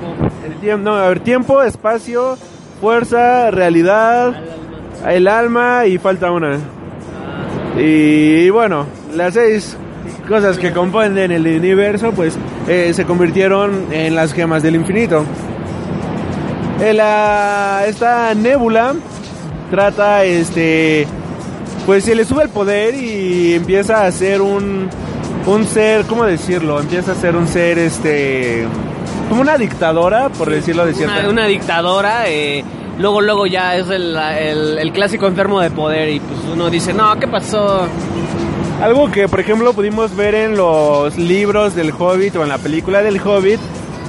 [0.46, 2.38] El tiempo, no, a ver, tiempo, espacio,
[2.80, 4.34] fuerza, realidad,
[5.08, 6.58] el alma y falta una.
[7.78, 9.76] Y bueno, las seis
[10.28, 12.36] cosas que componen el universo pues
[12.68, 15.24] eh, se convirtieron en las gemas del infinito.
[16.80, 18.94] El, ah, esta nébula
[19.70, 21.06] trata este
[21.86, 24.88] pues se le sube el poder y empieza a ser un
[25.46, 26.80] un ser, ¿cómo decirlo?
[26.80, 28.66] Empieza a ser un ser este
[29.28, 32.64] como una dictadora, por decirlo de cierta Una, una dictadora, eh,
[32.98, 36.92] luego luego ya es el, el- el clásico enfermo de poder y pues uno dice,
[36.92, 37.86] no, ¿qué pasó?
[38.82, 43.02] Algo que, por ejemplo, pudimos ver en los libros del Hobbit o en la película
[43.02, 43.58] del Hobbit,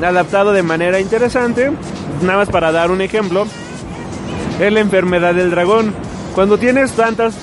[0.03, 1.71] adaptado de manera interesante,
[2.21, 3.47] nada más para dar un ejemplo,
[4.59, 5.93] es la enfermedad del dragón.
[6.35, 7.35] Cuando tienes tantas,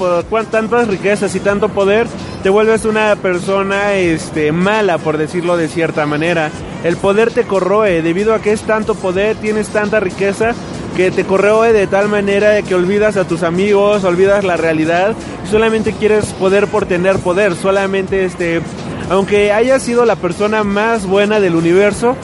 [0.50, 2.06] tantas riquezas y tanto poder,
[2.44, 6.50] te vuelves una persona este, mala, por decirlo de cierta manera.
[6.84, 10.52] El poder te corroe, debido a que es tanto poder, tienes tanta riqueza,
[10.94, 15.14] que te corroe de tal manera que olvidas a tus amigos, olvidas la realidad,
[15.50, 18.60] solamente quieres poder por tener poder, solamente este,
[19.08, 22.14] aunque hayas sido la persona más buena del universo,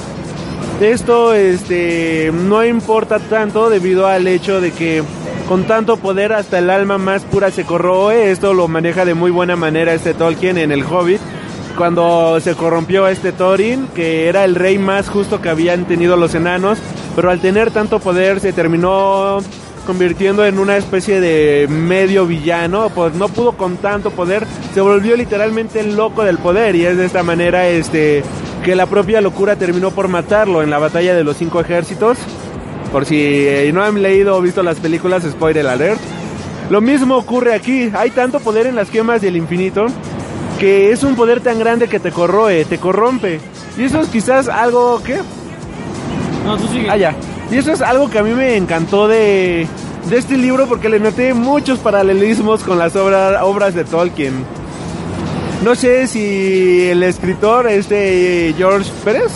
[0.83, 5.03] esto este no importa tanto debido al hecho de que
[5.51, 9.33] con tanto poder hasta el alma más pura se corroe, esto lo maneja de muy
[9.33, 11.21] buena manera este Tolkien en el Hobbit.
[11.77, 16.37] Cuando se corrompió este Thorin, que era el rey más justo que habían tenido los
[16.37, 16.79] enanos,
[17.17, 19.39] pero al tener tanto poder se terminó
[19.89, 25.17] convirtiendo en una especie de medio villano, pues no pudo con tanto poder, se volvió
[25.17, 28.23] literalmente el loco del poder y es de esta manera este
[28.65, 32.19] que la propia locura terminó por matarlo en la batalla de los cinco ejércitos.
[32.93, 36.01] Por si eh, no han leído o visto las películas, spoiler alert.
[36.70, 39.86] Lo mismo ocurre aquí, hay tanto poder en las gemas del infinito
[40.59, 43.41] que es un poder tan grande que te corroe, te corrompe.
[43.78, 45.18] Y eso es quizás algo que
[46.45, 46.91] No, tú sigue.
[46.91, 47.14] Ah, ya.
[47.51, 49.66] Y eso es algo que a mí me encantó de,
[50.09, 54.34] de este libro porque le noté muchos paralelismos con las obra- obras de Tolkien.
[55.64, 59.30] No sé si el escritor, este George Pérez,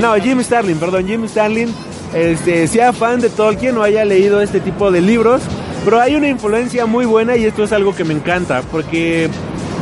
[0.00, 1.68] no, Jim Starlin, perdón, Jim Starlin,
[2.14, 5.42] este, sea fan de Tolkien o haya leído este tipo de libros,
[5.84, 9.28] pero hay una influencia muy buena y esto es algo que me encanta porque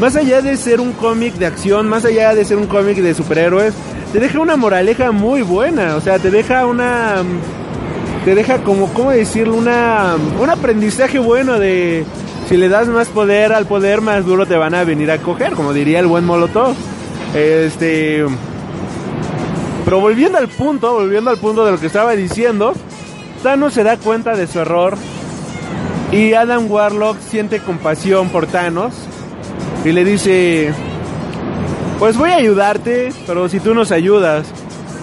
[0.00, 3.14] más allá de ser un cómic de acción, más allá de ser un cómic de
[3.14, 3.74] superhéroes,
[4.12, 7.22] te deja una moraleja muy buena, o sea, te deja una
[8.24, 9.54] te deja como, ¿cómo decirlo?
[9.54, 12.04] Una, un aprendizaje bueno de
[12.48, 15.52] si le das más poder al poder, más duro te van a venir a coger,
[15.52, 16.74] como diría el buen Molotov.
[17.34, 18.24] Este.
[19.84, 22.74] Pero volviendo al punto, volviendo al punto de lo que estaba diciendo,
[23.42, 24.96] Thanos se da cuenta de su error
[26.12, 28.94] y Adam Warlock siente compasión por Thanos
[29.84, 30.72] y le dice,
[31.98, 34.52] pues voy a ayudarte, pero si tú nos ayudas.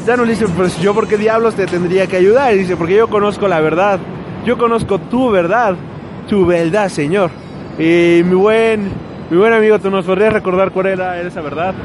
[0.05, 2.53] Thanos le dice, pues yo por qué diablos te tendría que ayudar.
[2.53, 3.99] Y dice, porque yo conozco la verdad.
[4.45, 5.75] Yo conozco tu verdad.
[6.29, 7.29] Tu verdad, señor.
[7.77, 8.89] Y mi buen,
[9.29, 11.75] mi buen amigo, ¿tú nos podrías recordar cuál era esa verdad?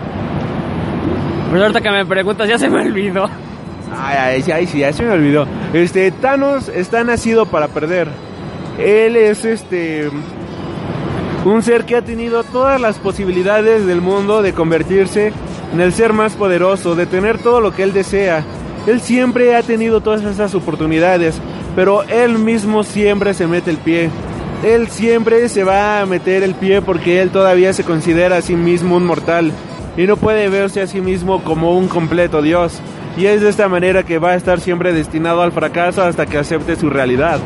[1.53, 3.29] Pues ahorita que me preguntas ya se me olvidó.
[3.95, 5.47] Ay, ay, ay, sí, ya se me olvidó.
[5.75, 8.09] Este, Thanos está nacido para perder.
[8.79, 10.09] Él es este
[11.45, 15.35] un ser que ha tenido todas las posibilidades del mundo de convertirse
[15.75, 18.43] en el ser más poderoso, de tener todo lo que él desea.
[18.87, 21.39] Él siempre ha tenido todas esas oportunidades,
[21.77, 24.09] pero él mismo siempre se mete el pie.
[24.65, 28.57] Él siempre se va a meter el pie porque él todavía se considera a sí
[28.57, 29.53] mismo un mortal
[29.97, 32.81] y no puede verse a sí mismo como un completo Dios.
[33.17, 36.39] Y es de esta manera que va a estar siempre destinado al fracaso hasta que
[36.39, 37.41] acepte su realidad.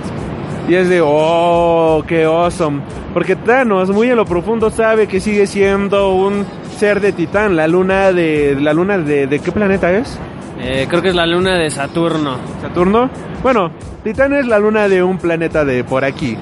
[0.68, 2.82] Y es de, oh, qué awesome.
[3.12, 6.44] Porque Thanos, muy en lo profundo, sabe que sigue siendo un
[6.78, 7.56] ser de Titán.
[7.56, 8.56] La luna de.
[8.60, 10.18] ¿La luna de, de qué planeta es?
[10.60, 12.36] Eh, creo que es la luna de Saturno.
[12.60, 13.10] ¿Saturno?
[13.42, 13.70] Bueno,
[14.02, 16.36] Titán es la luna de un planeta de por aquí.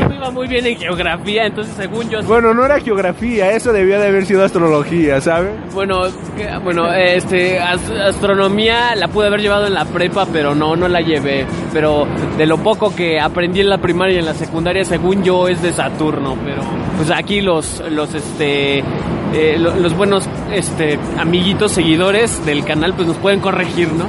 [0.00, 2.22] No, no iba muy bien en geografía, entonces según yo...
[2.22, 5.50] bueno, no era geografía, eso debía de haber sido astrología, ¿sabes?
[5.74, 6.02] Bueno,
[6.64, 11.00] bueno, este, as- astronomía la pude haber llevado en la prepa, pero no, no la
[11.00, 11.46] llevé.
[11.72, 12.06] Pero
[12.38, 15.60] de lo poco que aprendí en la primaria y en la secundaria, según yo, es
[15.62, 16.36] de Saturno.
[16.44, 16.62] Pero,
[16.96, 18.78] pues aquí los, los, este,
[19.34, 24.04] eh, lo- los buenos, este, amiguitos, seguidores del canal, pues nos pueden corregir, ¿no?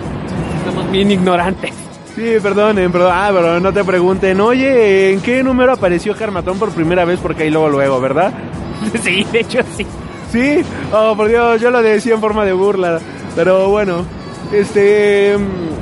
[0.59, 1.73] Estamos bien ignorantes.
[2.15, 3.11] Sí, perdonen, perdón.
[3.13, 7.19] Ah, pero no te pregunten, oye, ¿en qué número apareció Carmatón por primera vez?
[7.19, 8.31] Porque ahí luego, luego, ¿verdad?
[9.01, 9.85] Sí, de hecho sí.
[10.31, 10.61] Sí,
[10.91, 12.99] oh, por Dios, yo lo decía en forma de burla.
[13.35, 14.05] Pero bueno,
[14.51, 15.37] este.
[15.37, 15.73] mm,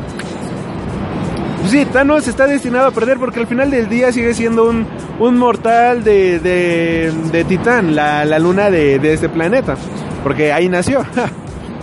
[1.67, 4.86] Sí, Thanos está destinado a perder porque al final del día sigue siendo un,
[5.19, 9.75] un mortal de, de, de Titán, la, la luna de, de este planeta.
[10.23, 11.05] Porque ahí nació.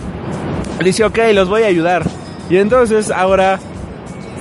[0.84, 2.02] Dice, ok, los voy a ayudar.
[2.50, 3.58] Y entonces ahora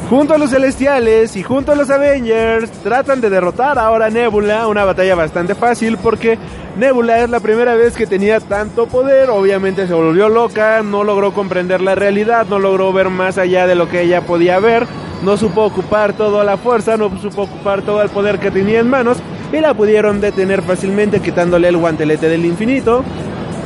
[0.10, 4.68] Junto a los Celestiales y junto a los Avengers tratan de derrotar ahora a Nebula,
[4.68, 6.38] una batalla bastante fácil porque
[6.78, 11.34] Nebula es la primera vez que tenía tanto poder, obviamente se volvió loca, no logró
[11.34, 14.88] comprender la realidad, no logró ver más allá de lo que ella podía ver,
[15.24, 18.90] no supo ocupar toda la fuerza, no supo ocupar todo el poder que tenía en
[18.90, 19.18] manos
[19.52, 23.04] y la pudieron detener fácilmente quitándole el guantelete del infinito.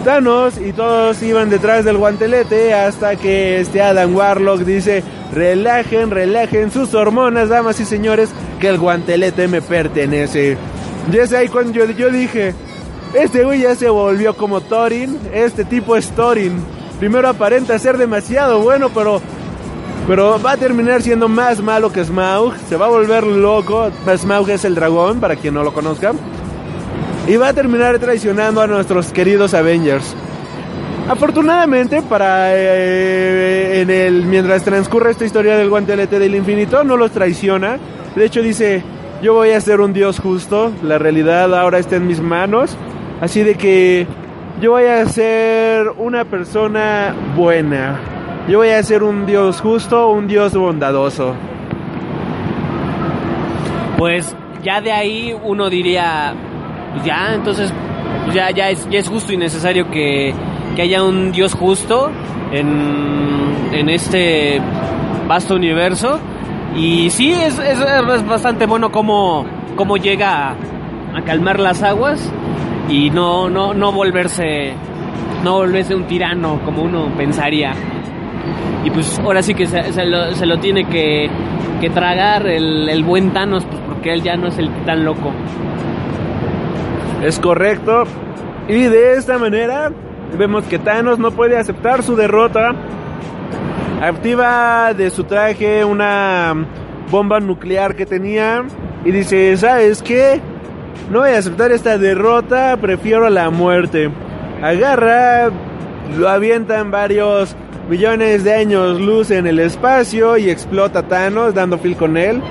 [0.03, 6.95] Y todos iban detrás del guantelete hasta que este Adam Warlock dice, relajen, relajen sus
[6.95, 8.29] hormonas, damas y señores,
[8.59, 10.57] que el guantelete me pertenece.
[11.11, 12.55] Y es ahí cuando yo, yo dije,
[13.13, 16.53] este güey ya se volvió como Thorin, este tipo es Thorin.
[16.99, 19.21] Primero aparenta ser demasiado bueno, pero
[20.07, 22.55] pero va a terminar siendo más malo que Smaug.
[22.67, 23.91] Se va a volver loco.
[24.17, 26.13] Smaug es el dragón, para quien no lo conozca.
[27.27, 30.15] Y va a terminar traicionando a nuestros queridos Avengers.
[31.07, 37.11] Afortunadamente, para eh, en el mientras transcurre esta historia del guantelete del infinito, no los
[37.11, 37.77] traiciona.
[38.15, 38.83] De hecho, dice:
[39.21, 40.71] Yo voy a ser un Dios justo.
[40.83, 42.75] La realidad ahora está en mis manos.
[43.19, 44.07] Así de que
[44.61, 47.99] yo voy a ser una persona buena.
[48.47, 51.35] Yo voy a ser un Dios justo, un Dios bondadoso.
[53.97, 56.33] Pues ya de ahí uno diría,
[56.93, 57.73] pues ya, entonces
[58.25, 60.33] pues ya, ya, es, ya es justo y necesario que,
[60.75, 62.11] que haya un Dios justo
[62.51, 64.61] en, en este
[65.27, 66.19] vasto universo.
[66.75, 67.79] Y sí, es, es,
[68.25, 70.55] bastante bueno cómo, cómo llega a,
[71.15, 72.31] a calmar las aguas
[72.87, 74.73] y no, no, no volverse
[75.43, 77.73] no volverse un tirano como uno pensaría.
[78.83, 81.29] Y pues ahora sí que se, se lo, se lo tiene que,
[81.79, 85.31] que tragar el, el buen Thanos, pues porque él ya no es el tan loco.
[87.21, 88.03] Es correcto.
[88.67, 89.91] Y de esta manera
[90.37, 92.73] vemos que Thanos no puede aceptar su derrota.
[94.01, 96.55] Activa de su traje una
[97.11, 98.63] bomba nuclear que tenía
[99.05, 100.41] y dice, ¿sabes qué?
[101.11, 104.09] No voy a aceptar esta derrota, prefiero la muerte.
[104.63, 105.51] Agarra,
[106.17, 107.55] lo avientan varios
[107.89, 112.41] millones de años luz en el espacio y explota Thanos dando fil con él.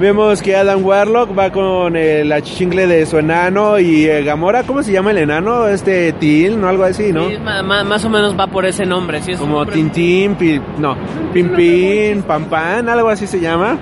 [0.00, 4.82] Vemos que Adam Warlock va con el achichingle de su enano y eh, Gamora, ¿cómo
[4.82, 5.66] se llama el enano?
[5.68, 6.68] Este Til, ¿no?
[6.68, 7.28] Algo así, ¿no?
[7.28, 10.60] Sí, ma- ma- más o menos va por ese nombre, sí es Como Tintín, pi-
[10.78, 10.96] no,
[11.34, 13.76] Pimpín, Pampan, algo así se llama.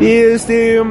[0.00, 0.82] Y este...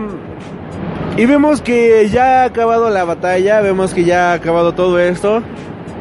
[1.16, 5.44] Y vemos que ya ha acabado la batalla, vemos que ya ha acabado todo esto.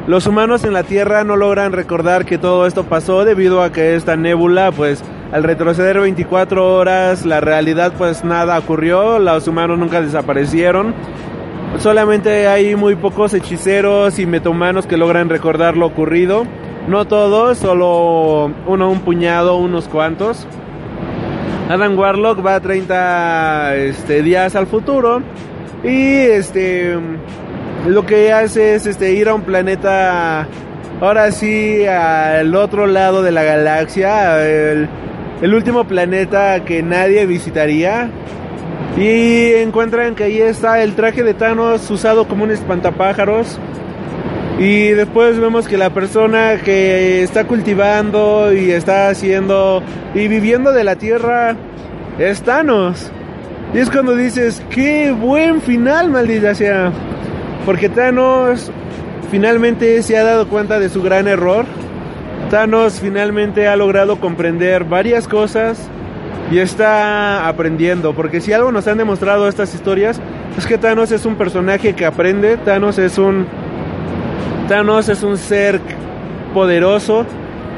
[0.07, 3.95] Los humanos en la Tierra no logran recordar que todo esto pasó debido a que
[3.95, 5.03] esta nébula, pues
[5.33, 10.95] al retroceder 24 horas, la realidad pues nada ocurrió, los humanos nunca desaparecieron.
[11.79, 16.45] Solamente hay muy pocos hechiceros y metahumanos que logran recordar lo ocurrido.
[16.89, 20.47] No todos, solo uno, un puñado, unos cuantos.
[21.69, 25.21] Adam Warlock va 30 este, días al futuro
[25.83, 26.97] y este
[27.89, 30.47] lo que hace es este ir a un planeta
[31.01, 34.37] ahora sí al otro lado de la galaxia,
[35.43, 38.11] el último planeta que nadie visitaría.
[38.97, 43.59] Y encuentran que ahí está el traje de Thanos usado como un espantapájaros.
[44.59, 49.83] Y después vemos que la persona que está cultivando y está haciendo
[50.15, 51.57] y viviendo de la tierra
[52.19, 53.11] es Thanos.
[53.75, 56.91] Y es cuando dices, qué buen final, maldita sea.
[57.67, 58.71] Porque Thanos
[59.31, 61.67] finalmente se ha dado cuenta de su gran error.
[62.51, 65.89] Thanos finalmente ha logrado comprender varias cosas
[66.51, 68.15] y está aprendiendo.
[68.15, 70.21] Porque si algo nos han demostrado estas historias,
[70.57, 72.57] es que Thanos es un personaje que aprende.
[72.57, 73.47] Thanos es un.
[74.69, 75.81] Thanos es un ser
[76.55, 77.27] poderoso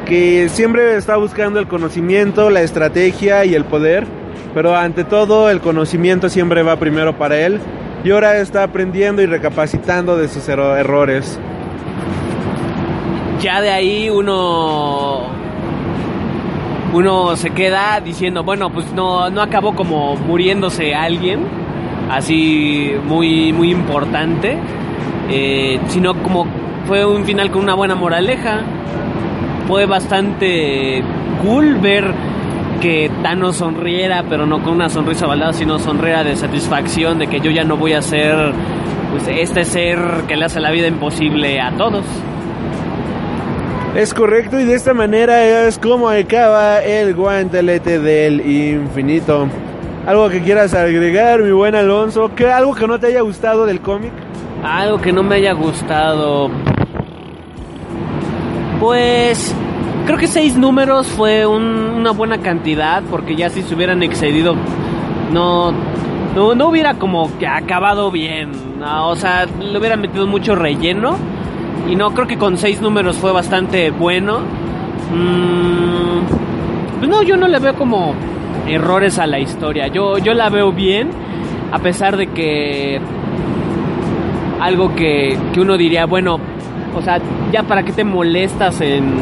[0.07, 4.07] que siempre está buscando el conocimiento, la estrategia y el poder.
[4.55, 7.59] Pero ante todo, el conocimiento siempre va primero para él.
[8.05, 11.39] Y ahora está aprendiendo y recapacitando de sus errores.
[13.41, 15.27] Ya de ahí uno
[16.93, 21.41] uno se queda diciendo, bueno, pues no, no acabó como muriéndose alguien,
[22.11, 24.59] así muy, muy importante,
[25.31, 26.47] eh, sino como
[26.87, 28.63] fue un final con una buena moraleja.
[29.67, 31.03] Fue bastante
[31.43, 32.15] cool ver
[32.81, 37.41] que Thanos sonriera, pero no con una sonrisa balada, sino sonriera de satisfacción de que
[37.41, 38.53] yo ya no voy a ser
[39.11, 42.05] pues, este ser que le hace la vida imposible a todos.
[43.95, 49.49] Es correcto y de esta manera es como acaba el guantelete del infinito.
[50.07, 52.31] ¿Algo que quieras agregar, mi buen Alonso?
[52.35, 54.13] ¿Qué, ¿Algo que no te haya gustado del cómic?
[54.63, 56.51] Algo que no me haya gustado.
[58.79, 59.55] Pues
[60.07, 64.55] creo que seis números fue una buena cantidad porque ya si se hubieran excedido
[65.33, 65.73] no,
[66.35, 68.53] no, no hubiera como que acabado bien.
[68.83, 71.17] o sea, le hubieran metido mucho relleno
[71.87, 74.41] y no, creo que con seis números fue bastante bueno.
[75.13, 78.15] Mm, pues no, yo no le veo como
[78.67, 79.89] errores a la historia.
[79.89, 81.11] Yo, yo la veo bien,
[81.73, 83.01] a pesar de que
[84.61, 86.39] algo que, que uno diría, bueno,
[86.97, 87.21] o sea,
[87.53, 89.15] ya para qué te molestas en,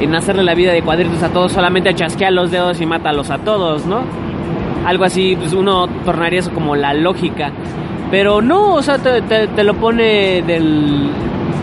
[0.00, 3.38] en hacerle la vida de cuadritos a todos, solamente chasquea los dedos y mátalos a
[3.38, 4.02] todos, ¿no?
[4.84, 7.52] Algo así, pues uno tornaría eso como la lógica.
[8.12, 11.08] Pero no, o sea, te, lo pone del,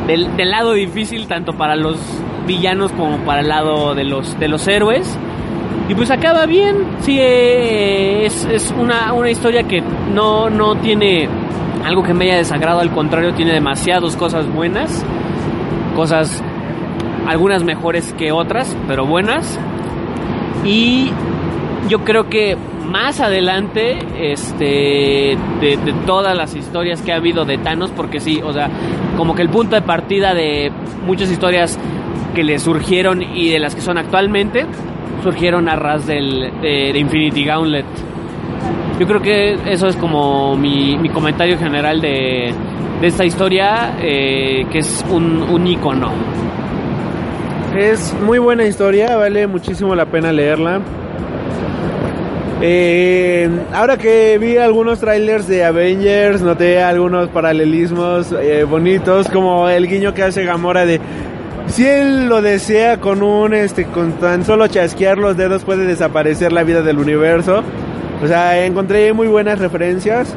[0.07, 1.99] del, lado difícil tanto para los
[2.47, 5.15] villanos como para el lado de los, de los héroes.
[5.87, 11.29] Y pues acaba bien, sí, eh, es, es una, una, historia que no, no tiene
[11.85, 15.05] algo que me haya desagrado, al contrario, tiene demasiadas cosas buenas,
[15.95, 16.43] cosas,
[17.27, 19.59] algunas mejores que otras, pero buenas.
[20.65, 21.11] Y
[21.89, 22.57] yo creo que
[22.89, 28.51] más adelante este de, todas las historias que ha habido de Thanos porque sí o
[28.51, 28.69] sea
[29.17, 30.71] como que el punto de partida de
[31.05, 31.77] muchas historias
[32.33, 34.65] que le surgieron y de las que son actualmente
[35.23, 37.85] surgieron a ras del, de, Infinity Gauntlet.
[38.99, 42.53] Yo creo que eso es como mi, comentario general de,
[43.01, 46.11] de esta historia eh, que es un, un icono.
[47.75, 50.81] Es muy buena historia vale muchísimo la pena leerla
[52.61, 59.87] eh, ahora que vi algunos trailers de Avengers, noté algunos paralelismos eh, bonitos, como el
[59.87, 60.99] guiño que hace Gamora de
[61.67, 66.51] si él lo desea con un este con tan solo chasquear los dedos puede desaparecer
[66.51, 67.63] la vida del universo.
[68.23, 70.35] O sea, encontré muy buenas referencias.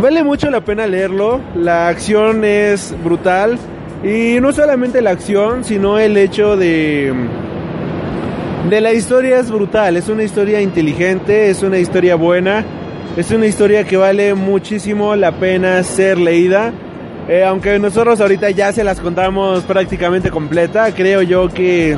[0.00, 1.40] Vale mucho la pena leerlo.
[1.56, 3.58] La acción es brutal
[4.04, 7.14] y no solamente la acción, sino el hecho de
[8.68, 12.64] de la historia es brutal, es una historia inteligente, es una historia buena,
[13.16, 16.72] es una historia que vale muchísimo la pena ser leída.
[17.28, 21.96] Eh, aunque nosotros ahorita ya se las contamos prácticamente completa, creo yo que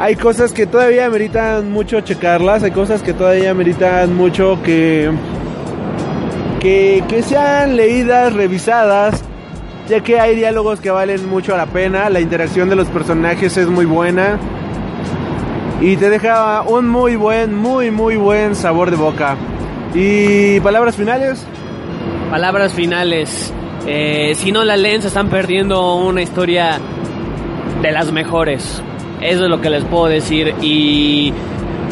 [0.00, 5.10] hay cosas que todavía meritan mucho checarlas, hay cosas que todavía meritan mucho que,
[6.60, 9.22] que, que sean leídas, revisadas,
[9.88, 13.68] ya que hay diálogos que valen mucho la pena, la interacción de los personajes es
[13.68, 14.38] muy buena
[15.80, 19.36] y te deja un muy buen, muy, muy buen sabor de boca.
[19.94, 21.44] ¿Y palabras finales?
[22.30, 23.52] Palabras finales.
[23.86, 26.78] Eh, si no la leen, se están perdiendo una historia
[27.80, 28.82] de las mejores.
[29.20, 30.54] Eso es lo que les puedo decir.
[30.60, 31.32] Y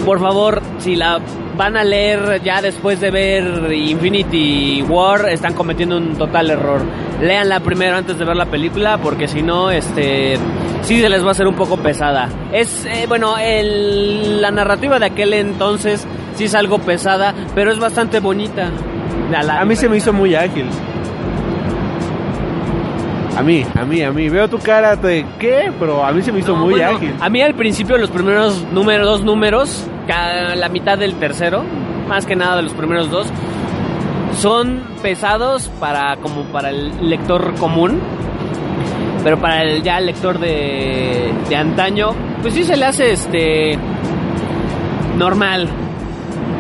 [0.05, 1.21] por favor, si la
[1.57, 6.83] van a leer ya después de ver Infinity War, están cometiendo un total error.
[7.21, 10.37] Leanla primero antes de ver la película, porque si no, este,
[10.83, 12.29] sí se les va a hacer un poco pesada.
[12.53, 17.79] Es, eh, bueno, el, la narrativa de aquel entonces sí es algo pesada, pero es
[17.79, 18.71] bastante bonita.
[19.49, 20.67] a mí se me hizo muy ágil.
[23.37, 24.29] A mí, a mí, a mí.
[24.31, 27.15] Veo tu cara de qué, pero a mí se me hizo No, muy bueno, ágil.
[27.21, 31.63] A mí al principio los primeros números, dos números, la mitad del tercero,
[32.09, 33.27] más que nada de los primeros dos,
[34.39, 38.01] son pesados para como para el lector común,
[39.25, 42.11] pero para el ya lector de, de antaño,
[42.43, 43.79] pues sí se le hace este
[45.17, 45.69] normal.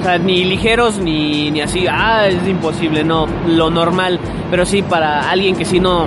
[0.01, 4.18] O sea, ni ligeros ni, ni así, ah, es imposible, no, lo normal.
[4.51, 6.07] Pero sí, para alguien que sí no,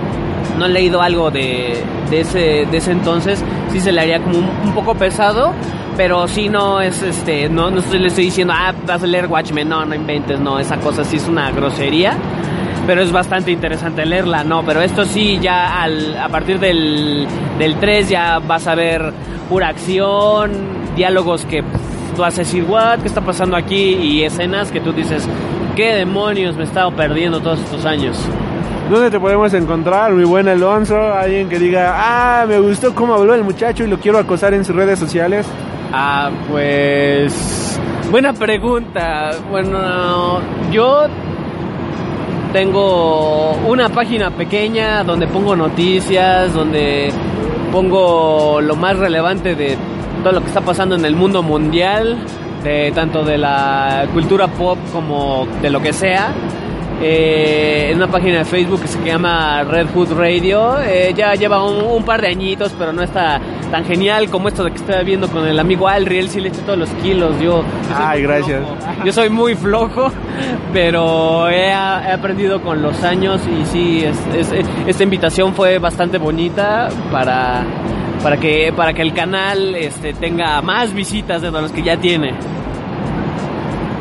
[0.57, 4.38] no ha leído algo de, de, ese, de ese entonces, sí se le haría como
[4.39, 5.53] un poco pesado.
[6.00, 9.28] Pero sí no es, este, no, no estoy, le estoy diciendo, ah, vas a leer
[9.28, 12.14] Watchmen, no, no inventes, no, esa cosa sí es una grosería.
[12.88, 17.28] Pero es bastante interesante leerla, no, pero esto sí, ya a partir del,
[17.58, 19.12] del 3 ya vas a ver
[19.50, 20.52] pura acción,
[20.95, 21.66] diálogos que
[22.16, 23.95] tú a decir, what, ¿qué está pasando aquí?
[23.95, 25.28] Y escenas que tú dices,
[25.76, 28.18] ¿qué demonios me he estado perdiendo todos estos años?
[28.89, 30.97] ¿Dónde te podemos encontrar, mi buen Alonso?
[30.97, 34.64] Alguien que diga, ah, me gustó cómo habló el muchacho y lo quiero acosar en
[34.64, 35.45] sus redes sociales.
[35.92, 37.80] Ah, pues.
[38.12, 39.32] Buena pregunta.
[39.50, 40.40] Bueno,
[40.72, 41.08] yo
[42.54, 47.12] tengo una página pequeña donde pongo noticias, donde
[47.72, 49.78] pongo lo más relevante de
[50.24, 52.18] todo lo que está pasando en el mundo mundial,
[52.64, 56.34] de tanto de la cultura pop como de lo que sea.
[57.02, 60.80] Eh, en una página de Facebook que se llama Red Hood Radio.
[60.82, 63.40] Eh, ya lleva un, un, par de añitos, pero no está
[63.72, 66.17] tan genial como esto de que estoy viendo con el amigo Alri.
[66.17, 67.36] Él sí le echa todos los kilos.
[67.39, 67.65] Yo, yo
[67.95, 68.59] Ay, gracias.
[68.59, 68.78] Flojo.
[69.05, 70.11] Yo soy muy flojo,
[70.74, 76.17] pero he, he, aprendido con los años y sí, es, es, esta invitación fue bastante
[76.17, 77.63] bonita para,
[78.22, 82.34] para, que, para que el canal este, tenga más visitas de las que ya tiene.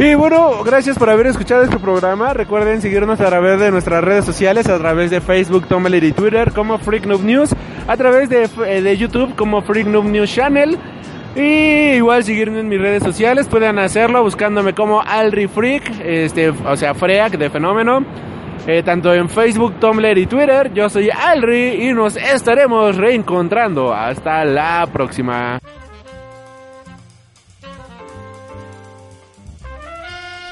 [0.00, 2.32] Y bueno, gracias por haber escuchado este programa.
[2.32, 6.52] Recuerden seguirnos a través de nuestras redes sociales, a través de Facebook, Tumblr y Twitter
[6.52, 7.50] como Freak Noob News,
[7.88, 10.78] a través de, de YouTube como Freak Noob News Channel.
[11.34, 16.76] Y igual seguirme en mis redes sociales, pueden hacerlo buscándome como Alri Freak, este, o
[16.76, 18.04] sea, Freak de Fenómeno.
[18.66, 20.72] Eh, tanto en Facebook, Tumblr y Twitter.
[20.74, 23.94] Yo soy Alri y nos estaremos reencontrando.
[23.94, 25.58] Hasta la próxima.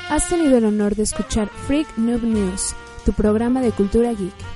[0.08, 2.74] Has tenido el honor de escuchar Freak Noob News,
[3.04, 4.55] tu programa de cultura geek.